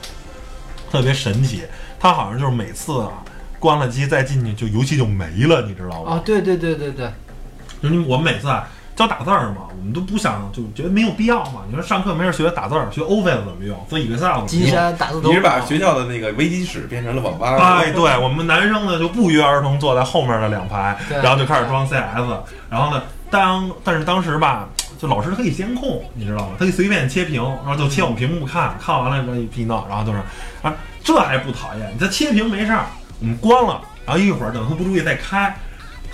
[0.91, 1.63] 特别神奇，
[2.01, 3.22] 它好像就是每次啊
[3.63, 6.15] 关了机再进去就游戏就没了，你知道吗？
[6.15, 7.09] 啊，对对对对对，
[7.81, 11.63] 就是我们每次啊教打字儿嘛，我们都不想就觉得没有必要嘛。
[11.69, 14.71] 你说上课没事学打字儿，学 Office 怎么用，做 Excel 怎么金用？
[14.71, 15.29] 山打字头。
[15.29, 17.79] 你是把学校的那个微机室变成了网吧？
[17.79, 21.95] 哎，对我们男生呢就不约而同坐在后面的两排，对然后就开始装 CS。
[22.69, 24.69] 然后呢，当但是当时吧，
[25.01, 26.57] 就老师可以监控，你知道吗？
[26.59, 30.19] 他可以随便切屏，然后就切我们屏幕看，看完了这一批闹，然后就是
[30.61, 31.91] 啊，这还不讨厌？
[31.95, 32.85] 你这切屏没事儿，
[33.23, 35.55] 我们关了，然后一会儿等他不注意再开。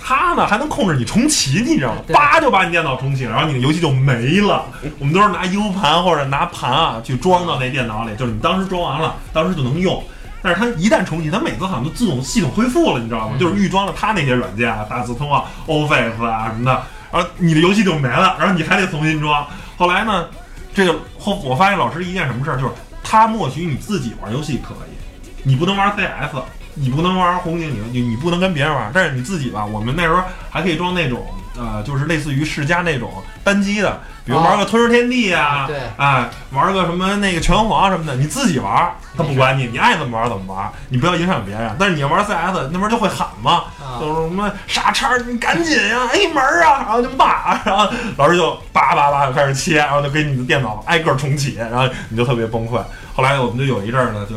[0.01, 2.01] 他呢还能控制你重启，你知道吗？
[2.13, 4.63] 叭就把你电脑重启，然后你的游戏就没了。
[4.99, 10.01] 我们都是拿 U 盘或者拿盘啊去装到那电脑里，就是你当时装完了，当时就能用。
[10.41, 13.35] 但是它一旦重启，它每次好像都自动系统恢复了，你知道吗？
[13.37, 19.45] 就是预装了它那些软件啊，大字通啊、Office 啊什么的，然后你的游戏就没了，然后你还得重新装。
[19.77, 20.27] 后来呢，
[20.73, 22.71] 这个后我发现老师一件什么事儿，就是
[23.03, 24.95] 他默许你自己玩游戏可以，
[25.43, 26.37] 你不能玩 CS，
[26.79, 31.25] 你不能玩红警，你你不能跟别人玩，但是你自己吧，我们那时候还可以装那种
[31.57, 33.11] 呃，就是类似于世嘉那种
[33.43, 41.75] 单机的，比如玩个吞食天地啊，对哎，玩个什么那个拳皇什么的，你自己玩，他不管你，你爱怎么玩怎么玩，你不要影响别人。
[41.77, 52.81] 但是你要玩 CS，那边就会喊嘛，啊就是什么傻叉，你赶紧呀、哎门儿啊，然后就骂，然后老师就叭叭叭就开始切，然后就给你的电脑挨个重启，然后你就特别崩溃。
[53.13, 54.35] 后来我们就有一阵儿呢，就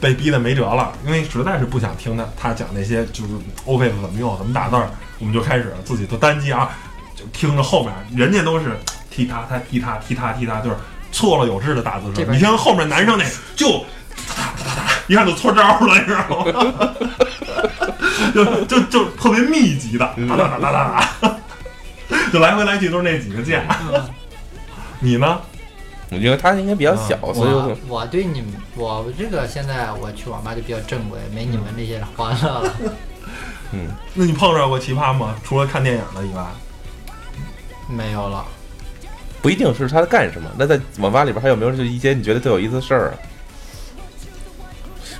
[0.00, 6.70] 被逼的没辙了，因为实在是不想听他他讲那些就是 Office 怎么用、怎么打字儿，我们就开始自己都单机啊，
[7.14, 8.78] 就听着后面人家都是
[9.10, 10.76] 踢他他踢他踢他踢他，就是
[11.12, 12.32] 错了有致的打字声。
[12.32, 13.84] 你听后面男生那就。
[15.08, 16.94] 一看就错招了，你知道吗？
[18.34, 21.36] 就就就特别密集的，哒哒哒哒哒哒，
[22.32, 23.64] 就来回来去都是那几个键。
[24.98, 25.40] 你呢？
[26.10, 32.74] 我觉得他应该比较小，所以我对你们，我这个现在我去网吧就比较正规，没你们这些欢乐了。
[33.72, 35.34] 嗯那你碰着过奇葩吗？
[35.42, 36.44] 除了看电影的以外，
[37.88, 38.44] 没有了。
[39.42, 40.48] 不一定是他在干什么。
[40.56, 43.14] 那在网吧里边还有没有就一些你觉得特有意思的事儿啊？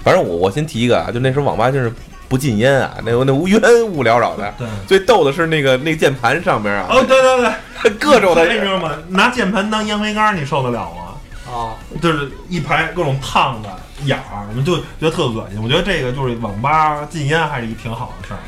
[0.02, 1.92] 反正我我先提一个啊，就那时候网吧就是
[2.28, 4.52] 不禁烟啊，那那无烟无缭绕的。
[4.58, 4.66] 对。
[4.86, 7.50] 最逗的是那个那个键盘上边啊，哦，对对
[7.82, 8.92] 对， 各种的你知道吗？
[9.08, 11.52] 拿键盘当烟灰缸，你受得了吗？
[11.52, 13.68] 啊，就是一排各种烫的
[14.04, 15.62] 眼儿，我们就觉得特恶心。
[15.62, 18.40] 我觉得这个就是网吧禁烟还是一挺好的事儿。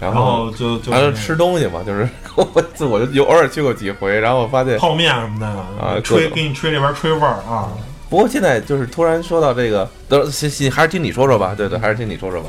[0.00, 7.68] 然然后后就就吃东西嘛，就是我 自我就有偶尔去过几回，然后发现泡面什么的啊吹给你吹这边吹味儿啊。
[8.10, 11.54] 不过现在就是突然说到这个，都行行，还是听你说说吧。
[11.56, 12.48] 对对，还是听你说说吧。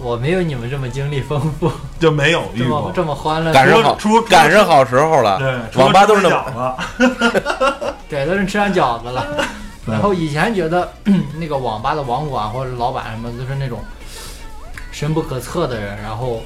[0.00, 2.82] 我没有你们这么经历丰富， 就没有这遇过。
[2.82, 3.52] 么这么欢乐。
[3.52, 5.38] 赶上好赶上好时候了。
[5.38, 7.94] 对，除了网吧都是那吃么饺子。
[8.08, 9.44] 对，都是吃上饺子了。
[9.86, 10.92] 然后以前觉得
[11.38, 13.80] 那个网吧的网管或者老板什么都是那种
[14.92, 16.42] 深不可测的人，然后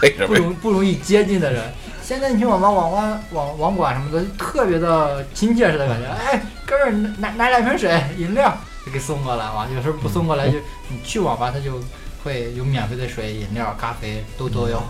[0.00, 0.28] 为什么？
[0.28, 1.62] 不容不容易接近的人。
[2.02, 6.06] 现在你去网吧，网吧网网管什么的特别的亲切似的感觉。
[6.06, 9.66] 哎，哥们儿拿拿两瓶水、饮料就给送过来嘛。
[9.74, 11.80] 有时候不送过来就你去网吧，他就
[12.24, 14.82] 会有免费的水、饮料、咖啡都都有。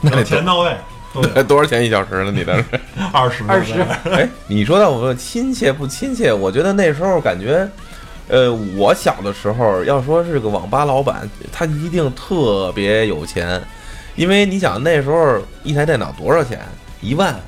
[0.00, 0.74] 那得钱到位，
[1.46, 2.32] 多少钱一小时了？
[2.32, 2.64] 你当时？
[3.12, 3.74] 二十二十
[4.10, 6.32] 哎，你说到我亲切不亲切？
[6.32, 7.68] 我觉得那时候感觉，
[8.28, 13.60] 呃，我小的时候要说是个网吧老板，他一定特别有钱，
[14.16, 16.58] 因为你想那时候一台电脑多少钱？
[17.02, 17.38] 一万。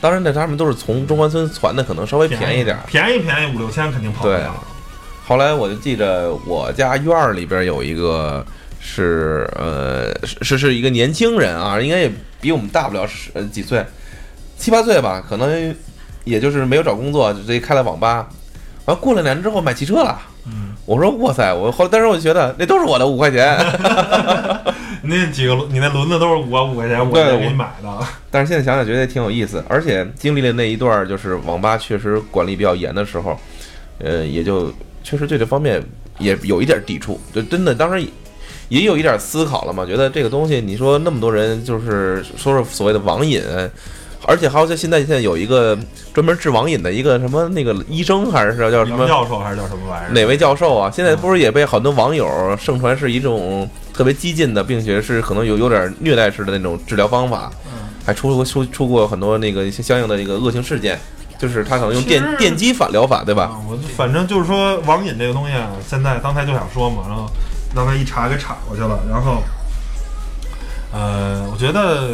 [0.00, 2.82] 当然，那他们都是从中关村传的，可能稍微便宜点儿。
[2.86, 4.64] 便宜便宜五六千肯定跑不了。
[5.30, 8.44] 后来我就记着我家院儿里边有一个
[8.80, 13.86] 是呃是是是一个年轻人啊，应该也比我们大不了十呃几岁，
[14.58, 15.72] 七八岁吧，可能
[16.24, 18.28] 也就是没有找工作，就直接开了网吧。
[18.86, 20.20] 完过了两年之后买汽车了。
[20.46, 21.54] 嗯，我说哇塞！
[21.54, 23.56] 我后来当时我就觉得那都是我的五块钱，
[25.02, 27.88] 那几个轮你那轮子都是五五块钱，我给你买的。
[28.32, 33.38] 但是现在想想觉得挺有意思，而且经历了那一段儿就是网吧确实管理比较严的时候，
[34.00, 35.82] 呃，也就确实对这方面
[36.18, 38.06] 也有一点抵触，就真的当时
[38.68, 43.42] 也有一点思考了嘛，觉得这个东西你说那么多人就是说说所谓的网瘾，
[44.26, 45.76] 而且还有在现在现在有一个
[46.12, 50.12] 专门治网瘾的一个什么那个医生还是叫什么教授还是叫什么玩意儿？
[50.12, 50.90] 哪位教授啊？
[50.94, 61.00] 现在不是也被很多网友盛传是一种特别激进的，并且是可能有有点虐待式的那种治疗方法，嗯，还出过出出过很多那个相应的一个恶性事件，
[61.40, 63.44] 就是他可能用电电击法疗法，对吧？
[63.44, 67.26] 啊，我反正就是说网瘾这个东西啊，现在刚才就想说嘛，然后
[67.74, 69.42] 刚才一查给岔过去了，然后，
[70.92, 72.10] 呃，我觉得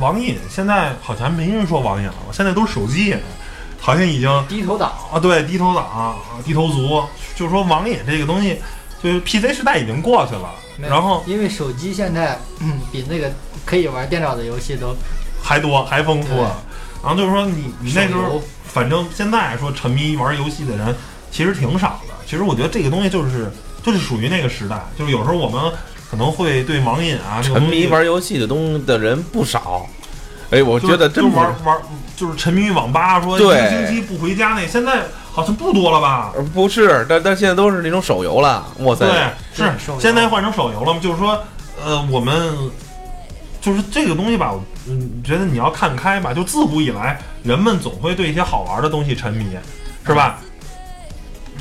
[0.00, 3.18] 网瘾现在好像没人说网瘾了，现在都是手机瘾，
[3.78, 4.92] 好像已经低头党。
[5.12, 7.04] 啊，对，低头党、啊低头族，
[7.36, 8.58] 就是说网瘾这个东西，
[9.02, 13.30] 就是 PC 时代已经过去了，然后因为手机现在嗯比那个
[13.66, 14.96] 可以玩电脑的游戏都
[15.42, 16.46] 还多还丰富对，
[17.04, 20.94] 然后就是说你你那时候，反正现在说沉迷玩游戏的人
[21.30, 22.14] 其实挺少的。
[22.26, 23.50] 其实我觉得这个东西就是
[23.82, 25.60] 就是属于那个时代，就是有时候我们
[26.10, 29.86] 可能会对网瘾啊沉迷玩游戏的东的人不少，
[30.50, 31.78] 哎，我觉得真就是玩玩
[32.16, 36.32] 就是沉迷于网吧，说一个星期不回家那，现在好像不多了吧？
[36.36, 39.04] 呃不是，但但现在都是那种手游了，哇塞！
[39.06, 41.00] 对，是现在换成手游了嘛？
[41.00, 41.38] 就是说，
[41.84, 42.56] 呃，我们
[43.60, 46.32] 就是这个东西吧，我嗯，觉得你要看开吧。
[46.34, 49.46] 就自古以来，人们总会对一些好玩的东西沉迷，
[50.06, 50.38] 是吧？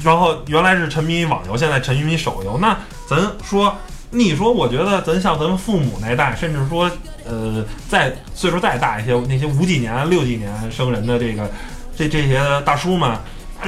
[0.04, 2.58] 然后原来是沉迷于网游，现在沉迷于手游。
[2.58, 3.74] 那咱说，
[4.10, 6.92] 你说，我觉得咱像咱们父母那代，甚至说，
[7.26, 11.50] 呃，再岁数再大一些，那些五几年、六几年生人的这个
[11.96, 13.18] 这这些大叔们，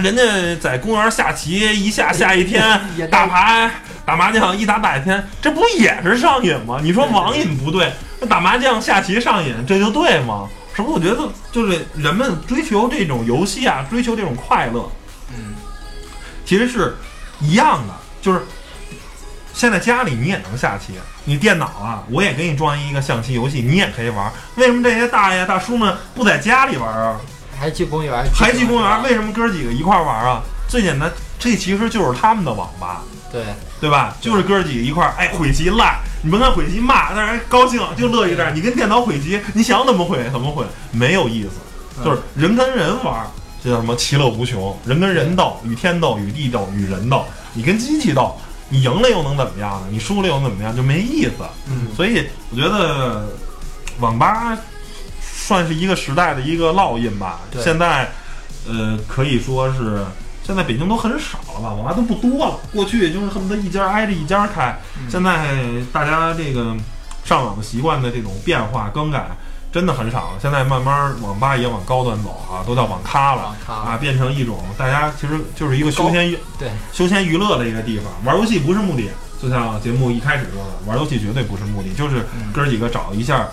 [0.01, 0.21] 人家
[0.61, 2.61] 在公园下棋，一下下一天，
[3.09, 3.69] 打牌、
[4.05, 6.79] 打麻将一打打一天，这不也是上瘾吗？
[6.81, 10.47] 你说网瘾不对，那打麻将、下棋上瘾，这就对吗？
[10.75, 10.93] 是不是？
[10.93, 14.89] 我觉得就是人们追求这种游戏啊，追求这种快乐，
[15.29, 15.55] 嗯，
[16.45, 16.95] 其实是
[17.39, 18.41] 一样的，就是
[19.53, 24.29] 现在家里你也能下棋，你电脑啊，我也给你装一个象棋游戏，你也可以玩。
[24.55, 27.19] 为什么这些大爷大叔们不在家里玩啊？
[27.57, 29.03] 还去公园，还去公园？
[29.03, 30.41] 为什么哥几个一块儿玩啊？
[30.67, 33.43] 最简单，这其实就是他们的网吧，对，
[33.79, 34.15] 对吧？
[34.19, 38.51] 就是哥几个一块儿，哎，毁棋赖，你甭看毁棋骂，但是高兴就乐一阵儿。
[38.51, 42.03] 你跟电脑毁棋，你想怎么毁怎么毁，没有意思。
[42.03, 43.27] 就是人跟人玩儿，
[43.63, 43.95] 这叫什么？
[43.95, 44.77] 其乐无穷。
[44.85, 47.23] 人跟人斗，与天斗，与地斗，与人斗。
[47.53, 48.35] 你跟机器斗，
[48.67, 49.87] 你赢了又能怎么样呢？
[49.91, 50.75] 你输了又能怎么样？
[50.75, 51.45] 就没意思。
[51.67, 53.27] 嗯，所以我觉得
[53.99, 54.57] 网吧
[55.45, 57.41] 算是一个时代的一个烙印吧。
[57.61, 58.09] 现在
[58.67, 60.03] 呃可以说是
[60.43, 62.57] 现在北京都很少了吧，网吧都不多了。
[62.73, 65.55] 过去就是恨不得一家挨着一家开，嗯现在
[65.93, 66.75] 大家这个
[67.23, 69.27] 上网的习惯的这种变化更改。
[69.75, 78.05] 真的很少了，现在慢慢网吧也往高端走啊，都叫网咖了啊，变成一种大家其实就是一个休闲娱对，休闲娱乐的一个地方。
[78.23, 79.03] 玩游戏不是目的，
[79.41, 83.49] 就像节目一开始说的，玩游戏绝对不是目的，就是嗯哥儿几个找一下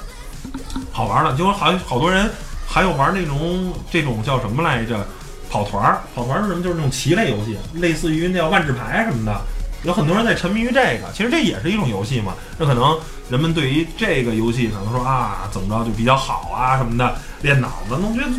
[0.92, 1.34] 好玩的。
[1.36, 2.30] 就好好多人
[2.66, 5.06] 还有玩那种这种叫什么来着？
[5.50, 6.62] 跑团儿，跑团儿是什么？
[6.62, 9.38] 就是那种棋类游戏，类似于那叫万智牌什么的。
[9.82, 12.32] 有很多人在沉迷于这个，其实这也是一种游戏嘛。
[12.56, 18.30] 那可能人们对于这个游戏可能说啊，怎么着就比较好啊什么的，练脑子，那我觉得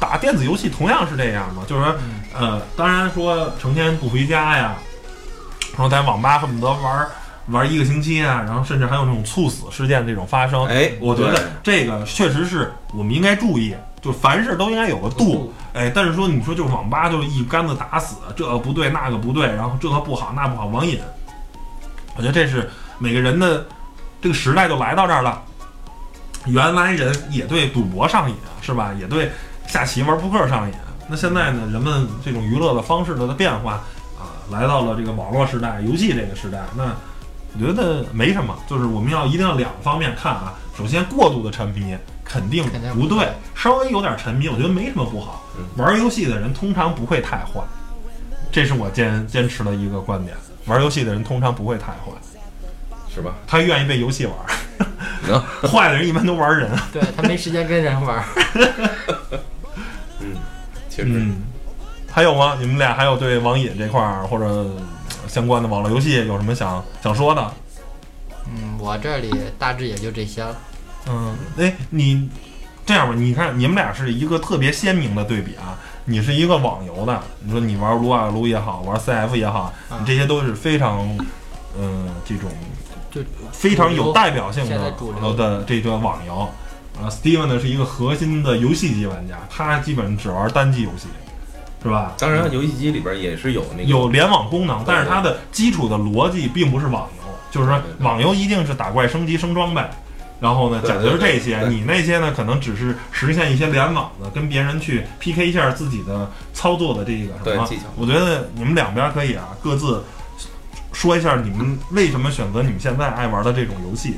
[0.00, 0.16] 打？
[0.16, 1.94] 电子游戏同样是这样嘛，就是说，
[2.32, 4.76] 呃，当然说成天不回家呀，
[5.72, 7.06] 然后在网吧恨不得玩
[7.48, 10.64] 玩一个星期啊，然后甚至还有那种猝死事件这种发生。
[10.66, 15.52] 哎我觉得这个确实是我们应该注意，就凡事都应该有个度。
[15.72, 21.00] 哎，但是说你说就是网吧就是一竿子打死，这个不对那个不对，然后这个不好那不好，网瘾。
[22.14, 23.66] 我觉得这是每个人的
[24.20, 25.42] 这个时代就来到这儿了。
[26.46, 28.92] 原来人也对赌博上瘾，是吧？
[28.98, 29.30] 也对
[29.66, 30.74] 下棋玩扑克上瘾。
[31.08, 33.74] 那现在呢，人们这种娱乐的方式的变化
[34.18, 36.58] 啊，来到了这个网络时代、游戏这个时代。
[36.76, 36.84] 那
[37.54, 40.54] 我觉得没什么，就是我们要一定要两方面看啊。
[40.76, 45.44] 首先，过度的沉迷肯定不对，稍微有点沉迷，我觉得没什么不好。
[45.76, 47.60] 玩游戏的人通常不会太坏，
[48.50, 50.34] 这是我坚坚持的一个观点。
[50.66, 52.12] 玩游戏的人通常不会太坏，
[53.14, 53.34] 是吧？
[53.46, 54.34] 他愿意被游戏玩。
[55.28, 56.70] 能， 坏的人一般都玩人。
[56.92, 58.24] 对他没时间跟人玩
[60.20, 60.36] 嗯。
[60.88, 61.42] 确实，嗯，
[62.10, 62.56] 还有吗？
[62.60, 64.70] 你们俩还有对网瘾这块儿或者呃
[65.28, 67.52] 相关的网络游戏有什么想想说的？
[68.46, 70.56] 嗯，我这里大致也就这些了。
[71.08, 72.28] 嗯，哎，你
[72.84, 75.78] 这样吧，你看你们俩是一个特别鲜明的对比啊。
[76.04, 81.16] 你是一个网游的，你说你玩撸啊撸也好，玩 CF 也好，啊你这些都是非常，
[81.78, 82.50] 嗯、这种
[83.08, 83.20] 就
[83.52, 84.90] 非常有代表性的
[85.36, 86.48] 的这个网游。
[87.00, 91.06] 啊，Steven 呢是一个核心的游戏机玩家，他基本只玩单机游戏，
[91.82, 92.12] 是吧？
[92.18, 99.82] 当然，游戏机里边也是有那个有联网功能，但是它的基础的逻辑并不是网游，就是说网游一定是打怪升级升装备，
[100.40, 107.66] 然后呢讲究是这些，你那些呢可能只是实现一些联网的，跟别人去 PK 一下自己的操作的这个什么。
[107.66, 107.82] 对技巧。
[107.96, 110.02] 我觉得你们两边可以啊，各自
[110.92, 114.16] 说一下你们为什么选择你们现在爱玩的这种游戏。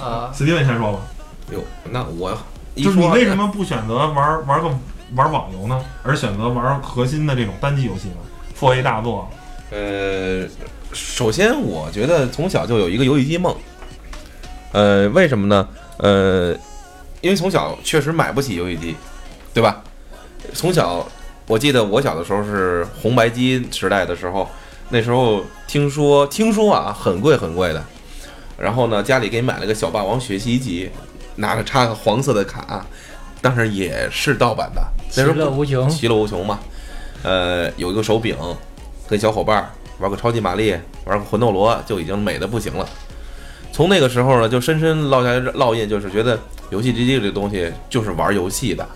[0.00, 0.98] 呃，史蒂文先说吧，
[1.50, 2.36] 哟，那我
[2.74, 4.70] 就是你为什么不选择玩玩个
[5.14, 8.16] 玩网游呢，而选择玩核心的这种单机游戏呢
[8.58, 9.28] ？4 A 大作，
[9.70, 10.46] 呃，
[10.92, 13.54] 首先我觉得从小就有一个游戏机梦。
[14.72, 15.68] 呃，为什么呢？
[15.98, 16.54] 呃，
[17.20, 18.96] 因为从小确实买不起游戏机，
[19.52, 19.82] 对吧？
[20.54, 21.06] 从小
[21.46, 24.48] 我记得我小的时候是红白机时代的时候，
[24.88, 27.84] 那时候听说听说啊很贵很贵的，
[28.56, 30.90] 然后呢家里给你买了个小霸王学习机，
[31.36, 32.84] 拿着插个黄色的卡，
[33.40, 35.88] 但是也是盗版的，其乐无穷。
[35.88, 36.58] 其乐无穷嘛。
[37.22, 38.36] 呃，有一个手柄，
[39.06, 42.88] 跟小伙伴儿玩个超级玛丽，玩个魂斗罗，就已经美的不行了。
[43.70, 46.38] 从那个时候呢，就深深烙下烙印，就是觉得
[46.70, 48.86] 游戏机这个东西就是玩游戏的。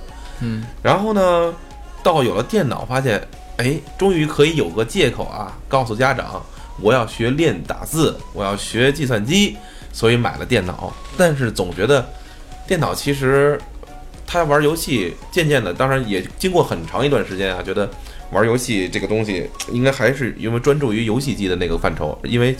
[0.40, 1.54] 嗯，然后呢，
[2.02, 3.22] 到有了电脑，发现，
[3.58, 6.44] 哎，终于可以有个借口啊，告诉家长
[6.80, 9.56] 我要学练打字，我要学计算机，
[9.92, 10.92] 所以买了电脑。
[11.16, 12.06] 但是总觉得
[12.66, 13.58] 电脑其实
[14.26, 17.88] 他玩游戏，渐渐的，当然也经过很长一段时间啊，觉得
[18.32, 22.54] 玩游戏这个东西应该还是因为专注于游戏机的那个范畴，因为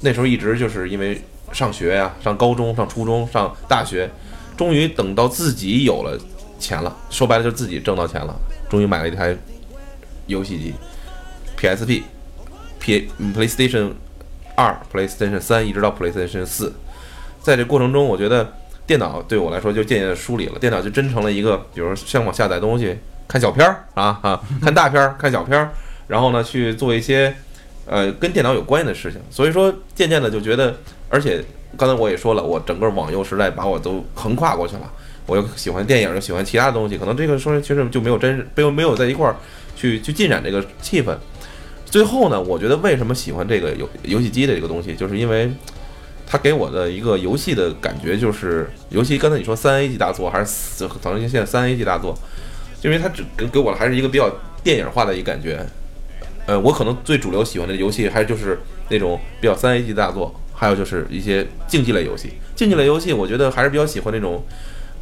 [0.00, 1.20] 那时候一直就是因为
[1.52, 4.10] 上学呀、上高中、上初中、上大学，
[4.56, 6.18] 终于等到自己有了
[6.58, 8.36] 钱了，说白了就是自己挣到钱了，
[8.68, 9.34] 终于买了一台
[10.26, 10.74] 游戏机
[11.58, 12.02] ，PSP、
[12.78, 13.92] P、嗯 PlayStation
[14.54, 16.72] 二、PlayStation 三，一直到 PlayStation 四。
[17.40, 18.52] 在这过程中，我觉得
[18.86, 22.96] 电脑对我来说就渐渐地梳理了，电脑就真成了一个，比如上网下载东西、
[23.26, 25.70] 看小片儿啊啊，看大片儿、看小片儿，
[26.06, 27.34] 然后呢去做一些
[27.86, 29.20] 呃跟电脑有关系的事情。
[29.30, 30.76] 所以说，渐渐的就觉得，
[31.08, 31.44] 而且
[31.76, 34.90] 刚才我也说了，我整个网游时代把我都横跨过去了。
[35.26, 39.34] 我又喜欢电影，又喜欢其他东西，可能这个说其实就没有真没有没有在一块儿
[39.74, 41.12] 去去浸染这个气氛。
[41.84, 45.50] 最后呢，我觉得为什么喜欢这个游游戏机的这个东西，就是因为
[46.26, 52.18] 它给我的一个游戏的感觉，就是游戏刚才你说三 A 级大作还是四可能现在三 A 级大作，
[52.82, 54.28] 因为它只给给我的还是一个比较
[54.64, 55.64] 电影化的一个感觉。
[56.46, 62.34] 呃，我可能最主流喜欢的游戏还就是那种比较三 A 级大作，还有就是一些竞技类游戏。
[62.54, 64.44] 竞技类游戏，我觉得还是比较喜欢那种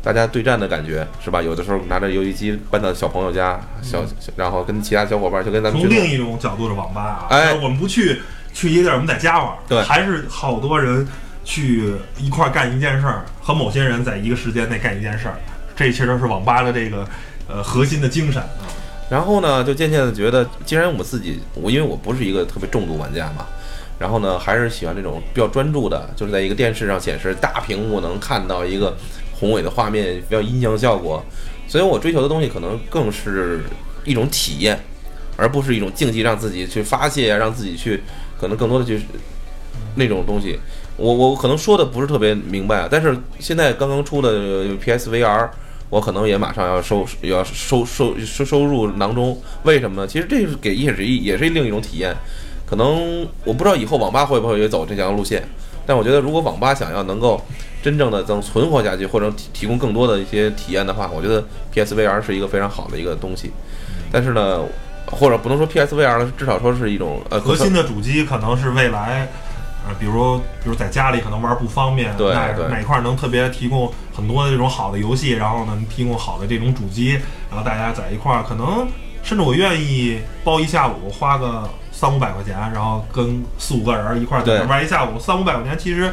[0.03, 1.43] 大家对战的感觉，是吧？
[1.43, 8.21] 有的时候拿着游戏机搬到小朋友家，小小然后跟其他小伙伴就跟咱们从另一种角度的网吧啊，哎我们不去
[8.55, 9.83] 去一个地儿，我们在家玩，对。
[9.83, 11.07] 还是好多人
[11.45, 15.37] 去一块儿干一件事儿，和某些人在一个时间内干一件事儿，
[15.77, 17.07] 这其实是网吧的这个
[17.49, 18.41] 呃核心的精神。
[18.41, 18.65] 啊。
[19.11, 23.45] 然后呢，就渐渐的觉得，既然我自己，我因为我不是一个特别重度玩家嘛，
[23.99, 28.97] 然后呢，还是喜欢这种比较专注的，就是在一个电视上显示大屏幕能看到一个
[29.39, 31.23] 宏伟的画面，比较音响效果，
[31.69, 33.63] 所以我追求的东西可能更是
[34.05, 34.81] 一种体验，
[35.37, 38.03] 而不是一种竞技，让自己去发泄啊，让自己去
[38.45, 39.05] 可能更多的就是
[39.95, 40.59] 那种东西。
[40.99, 45.49] 我我可能说的不是特别明白啊，但是现在刚刚出的 PSVR，
[45.89, 49.41] 我可能也马上要收要收收收收入囊中。
[49.63, 50.07] 为什么呢？
[50.07, 52.15] 其实这是给也是一也是另一种体验。
[52.67, 55.43] 可能我不知道以后网吧会不会也走这条路线，
[55.87, 57.41] 但我觉得如果网吧想要能够
[57.83, 61.43] 真正的能存活下去，或者提提供更多的一些体验的话，我觉得
[61.75, 63.51] PSVR 是一个非常好的一个东西。
[64.13, 64.61] 但是呢，
[65.07, 69.29] 或者不能说 PSVR 了，至少说是一种呃核心的主机可能是未来，
[69.87, 77.13] 呃，比如比如在家里可能玩不方便，对哪对哪块能特别提供很多的这种好的游戏，然后呢提供好的这种主机，
[77.51, 78.89] 然后大家在一块儿，可能
[79.23, 86.13] 甚至我愿意包一下午，花个三五百块钱，然后跟四五个人一块儿在那玩一下午，三五百块钱其实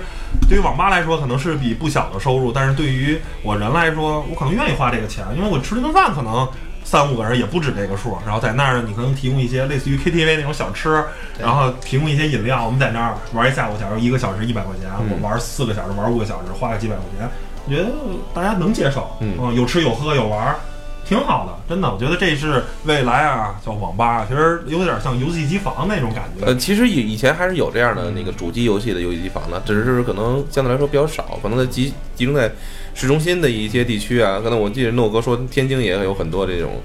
[0.49, 6.47] 对于网吧来说可能是笔不小的收入，但是对于我人来说，我可能愿意花这个钱，因为我吃了顿饭可能。
[6.83, 11.03] 三五个人也不止这个数，然后在那儿呢，你可能提供一些类似于 KTV 那种小吃，
[11.39, 12.65] 然后提供一些饮料。
[12.65, 17.29] 我们在那儿玩一下午，假如一个小时一百块钱，嗯我玩四个小时，玩五个小时，花个几百块钱，
[17.65, 17.89] 我觉得
[18.33, 19.09] 大家能接受。
[19.19, 20.55] 嗯有吃有喝有玩，
[21.05, 21.93] 挺好的，真的。
[21.93, 26.45] 我觉得这是未来啊，叫网吧，其实有点像游戏机房那种感觉。
[26.45, 32.51] 呃，其实以以前还是有这样的那个主机游戏的游戏机房的，只是可能相对来说比较少，可能在集集中在
[32.93, 34.39] 市中心的一些地区啊。
[34.43, 36.81] 可能我记得诺哥说天津也有很多这种，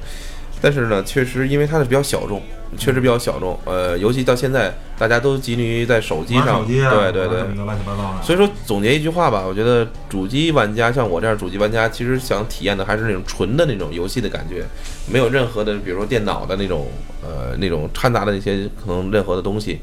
[0.61, 2.43] 但是呢，确实因为它是比较小众，
[2.79, 3.59] 确实比较小众。
[3.65, 8.23] 呃，尤其到现在大家都集中于在手机上，手机啊，对对对乱七八糟的。
[8.23, 14.65] 所以说总结一句话吧，我觉得主机玩家像我这样主机玩家，其实想体验的还是那种纯的那种游戏的感觉，
[15.11, 16.89] 没有任何的，比如说电脑的那种
[17.23, 19.79] 呃那种掺杂的那些可能任何的东西，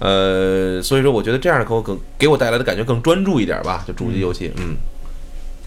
[0.00, 4.76] 呃，所以说我觉得这样给我更给我带来的感觉更专注一点吧，就主机游戏，嗯，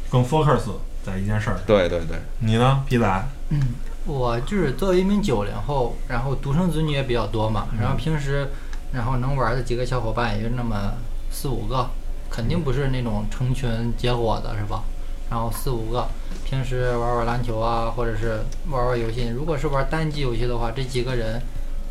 [0.10, 0.62] 更 focus
[1.04, 1.62] 在一件事儿上。
[1.66, 3.28] 对对对，你呢，皮仔？
[3.50, 3.62] 嗯
[4.06, 8.50] 我就是作为一名九零后，然后独生子女也比较多嘛，然后平时，
[8.92, 10.94] 然后能玩的几个小伙伴也就那么
[11.30, 11.88] 四五个，
[12.30, 14.82] 肯定不是那种成群结伙的，是吧？
[15.30, 16.08] 然后四五个，
[16.44, 18.40] 平时玩玩篮球啊，或者是
[18.72, 19.28] 玩玩游戏。
[19.28, 21.40] 如果是玩单机游戏的话，这几个人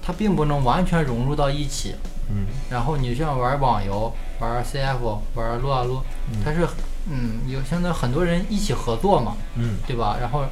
[0.03, 1.95] 他并不能完全融入到一起。
[2.31, 6.01] 嗯，然后你像玩网游、玩 CF、玩撸啊撸，
[6.45, 6.67] 它是
[7.11, 10.17] 嗯有现在很多人一起合作嘛，嗯，对吧？
[10.21, 10.45] 然后，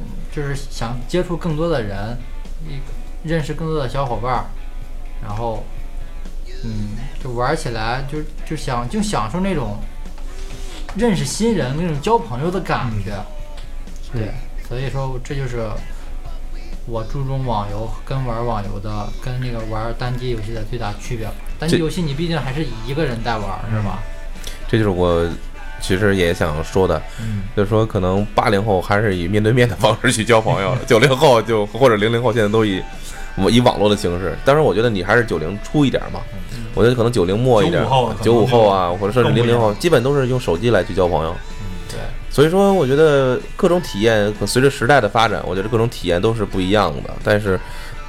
[0.00, 2.18] 嗯，就是想接触更多的人，
[2.66, 2.78] 一
[3.28, 4.44] 认识更多的小伙伴儿，
[5.22, 5.64] 然后，
[6.64, 9.78] 嗯，就玩起来就就想就享受那种
[10.96, 13.12] 认识新人那种交朋友的感觉。
[14.12, 14.32] 对，
[14.66, 15.68] 所以说这就是
[16.86, 21.28] 我注重网游跟玩网游的跟那个玩单机游戏的最大区别。
[21.58, 23.98] 单机游戏你毕竟还是一个人在玩，是吧？
[24.66, 25.28] 这就是我
[25.80, 32.82] 其实也想说的，嗯就是说可能八零后还是以面对面的方式去交朋友，九零后就或者零零后现在都以
[33.50, 34.36] 以网络的形式。
[34.44, 36.20] 当然，我觉得你还是九零初一点嘛，
[36.74, 41.34] 我觉得可能九零末一点95后可，能九五后啊，或者甚至零零后，基本都是用手机来去交朋友。
[41.88, 41.98] 对，
[42.30, 47.10] 所以说，我觉得各种体验随着时代的发展，我觉得各种体验都是不一样的。
[47.22, 47.58] 但是，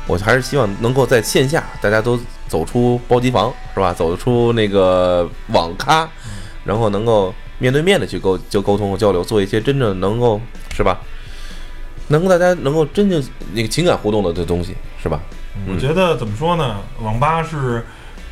[0.07, 3.93] 我还是希望能够在线下大家都走出包机房，是吧？
[3.93, 6.09] 走出那个网咖，
[6.65, 10.41] 然后能够面对面的去沟就沟通和交流，做一些真正能够
[10.73, 10.99] 是吧？
[12.07, 15.19] 能够大家能够真正那个情感互动的这东西，是吧？
[15.67, 16.77] 我觉得怎么说呢？
[17.01, 17.85] 网吧是，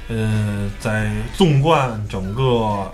[0.08, 2.90] 呃，在纵贯整个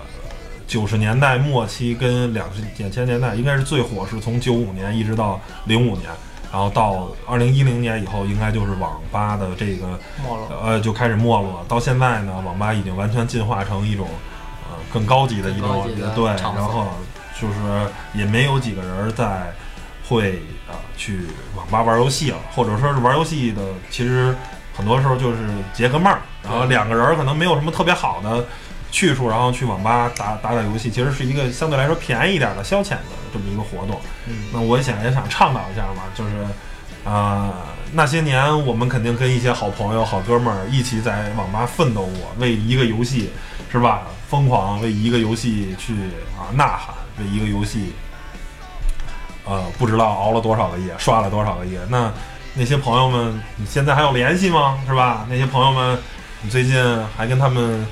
[0.68, 6.10] 九十年代末期跟两两千年代，应该是最火，是从九五年一直到零五年，
[6.52, 9.88] 然后到二零一零年以后，应该就是网吧的这个
[10.22, 10.48] 没落。
[10.64, 11.64] 呃就开始没落。
[11.68, 14.33] 到现在呢，网吧已经完全进化成一种呃
[14.94, 16.26] 更高级的一种对，
[16.56, 16.88] 然后
[17.42, 17.54] 就是
[18.14, 19.52] 也没有几个人在
[20.08, 20.34] 会
[20.68, 21.22] 啊、呃去
[21.56, 24.36] 网吧玩游戏了，或者说是玩游戏的，其实
[24.78, 25.40] 很多时候就是
[25.74, 28.46] 结个闷儿，然后两个人可能没有什么特别好的
[28.92, 33.00] 去处，然后去网吧打打打游戏，其实是一个相对来说便宜一点的消遣的
[33.34, 34.00] 这么一个活动。
[34.28, 36.32] 嗯那我也想也想倡导一下嘛，就是
[37.04, 37.52] 啊、
[37.92, 43.30] 那些年我们肯定跟一些好朋友、好哥们儿一起在网吧奋斗过，为一个游戏
[43.70, 44.04] 是吧？
[44.34, 45.94] 疯狂为一个游戏去
[46.36, 47.94] 啊呐喊，为一个游戏
[49.46, 51.80] 呃不知道熬了多少个夜，刷了多少个夜。
[51.88, 52.12] 那
[52.56, 54.80] 那些朋友们，你现在还有联系吗？
[54.88, 55.28] 是吧？
[55.30, 56.00] 那些朋友们，
[56.42, 56.84] 你最近
[57.16, 57.86] 还跟他们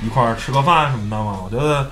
[0.00, 1.40] 一块儿吃个饭什么的吗？
[1.44, 1.90] 我觉得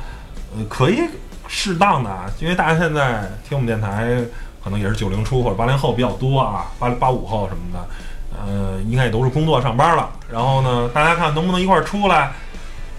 [0.57, 1.01] 呃可以
[1.49, 4.25] 适当的，啊，因为大家现在听我们电台。
[4.63, 7.89] 可能也是九零初或者八零后比较多啊，八八五后什么的，
[8.37, 10.11] 呃，应该也都是工作上班了。
[10.31, 12.33] 然后呢，大家看能不能一块儿出来，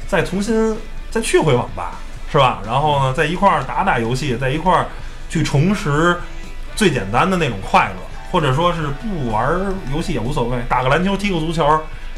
[0.07, 0.75] 再重新
[1.09, 1.99] 再去回网吧，
[2.31, 2.61] 是吧？
[2.65, 4.85] 然后呢，在一块儿打打游戏，在一块儿
[5.29, 6.17] 去重拾
[6.75, 8.01] 最简单的那种快乐，
[8.31, 9.59] 或者说是不玩
[9.93, 11.65] 游戏也无所谓，打个篮球，踢个足球，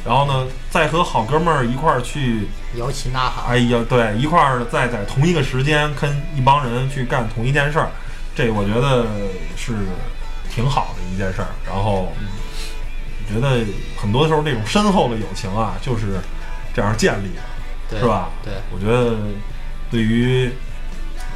[0.05, 7.89] 然后呢，再和好哥们儿一块儿去，摇旗呐喊，哎呀，对，一块儿再在同一个时间跟一帮人去干同一件事儿。
[8.35, 9.05] 这我觉得
[9.55, 9.73] 是
[10.53, 11.47] 挺好的一件事儿。
[11.65, 12.11] 然后，
[13.27, 13.65] 觉得
[13.97, 16.19] 很多时候这种深厚的友情啊，就是
[16.73, 17.41] 这样建立的。
[17.91, 18.29] 对，是吧？
[18.43, 19.15] 对，我觉得
[19.91, 20.49] 对于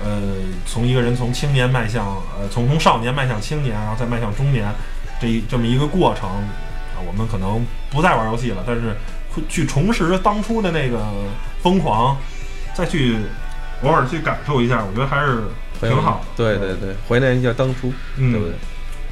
[0.04, 0.22] 呃，
[0.66, 2.06] 从一个人从青年迈向
[2.40, 4.74] 呃，从从少年迈向青年，然后再迈向中年
[5.22, 8.96] 这一这么一个过程啊，我们可能不再玩游戏了，但是
[9.34, 11.00] 会去重拾当初的那个
[11.62, 12.18] 疯狂，
[12.74, 13.18] 再去
[13.84, 15.44] 偶尔去感受一下，我觉得还是
[15.80, 16.26] 挺好的。
[16.36, 18.56] 对对对，怀念一下当初，嗯对不对？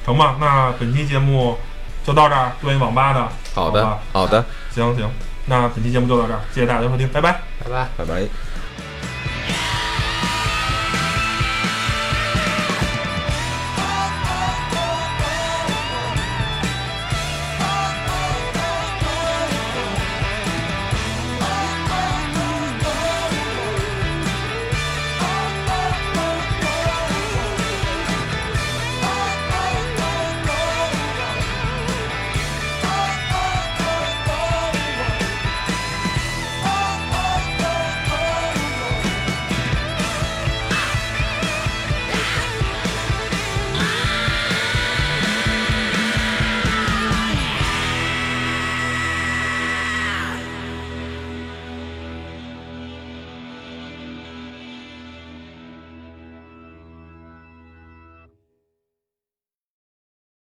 [0.05, 0.35] 成吧？
[0.39, 1.57] 那本期节目
[2.03, 5.09] 就到这儿，关于网吧的，好的吧，好的，行行，
[5.45, 7.41] 那本期节目就到这儿，谢谢大家收听，拜拜。
[7.63, 7.87] 拜拜。
[7.97, 8.62] 拜拜。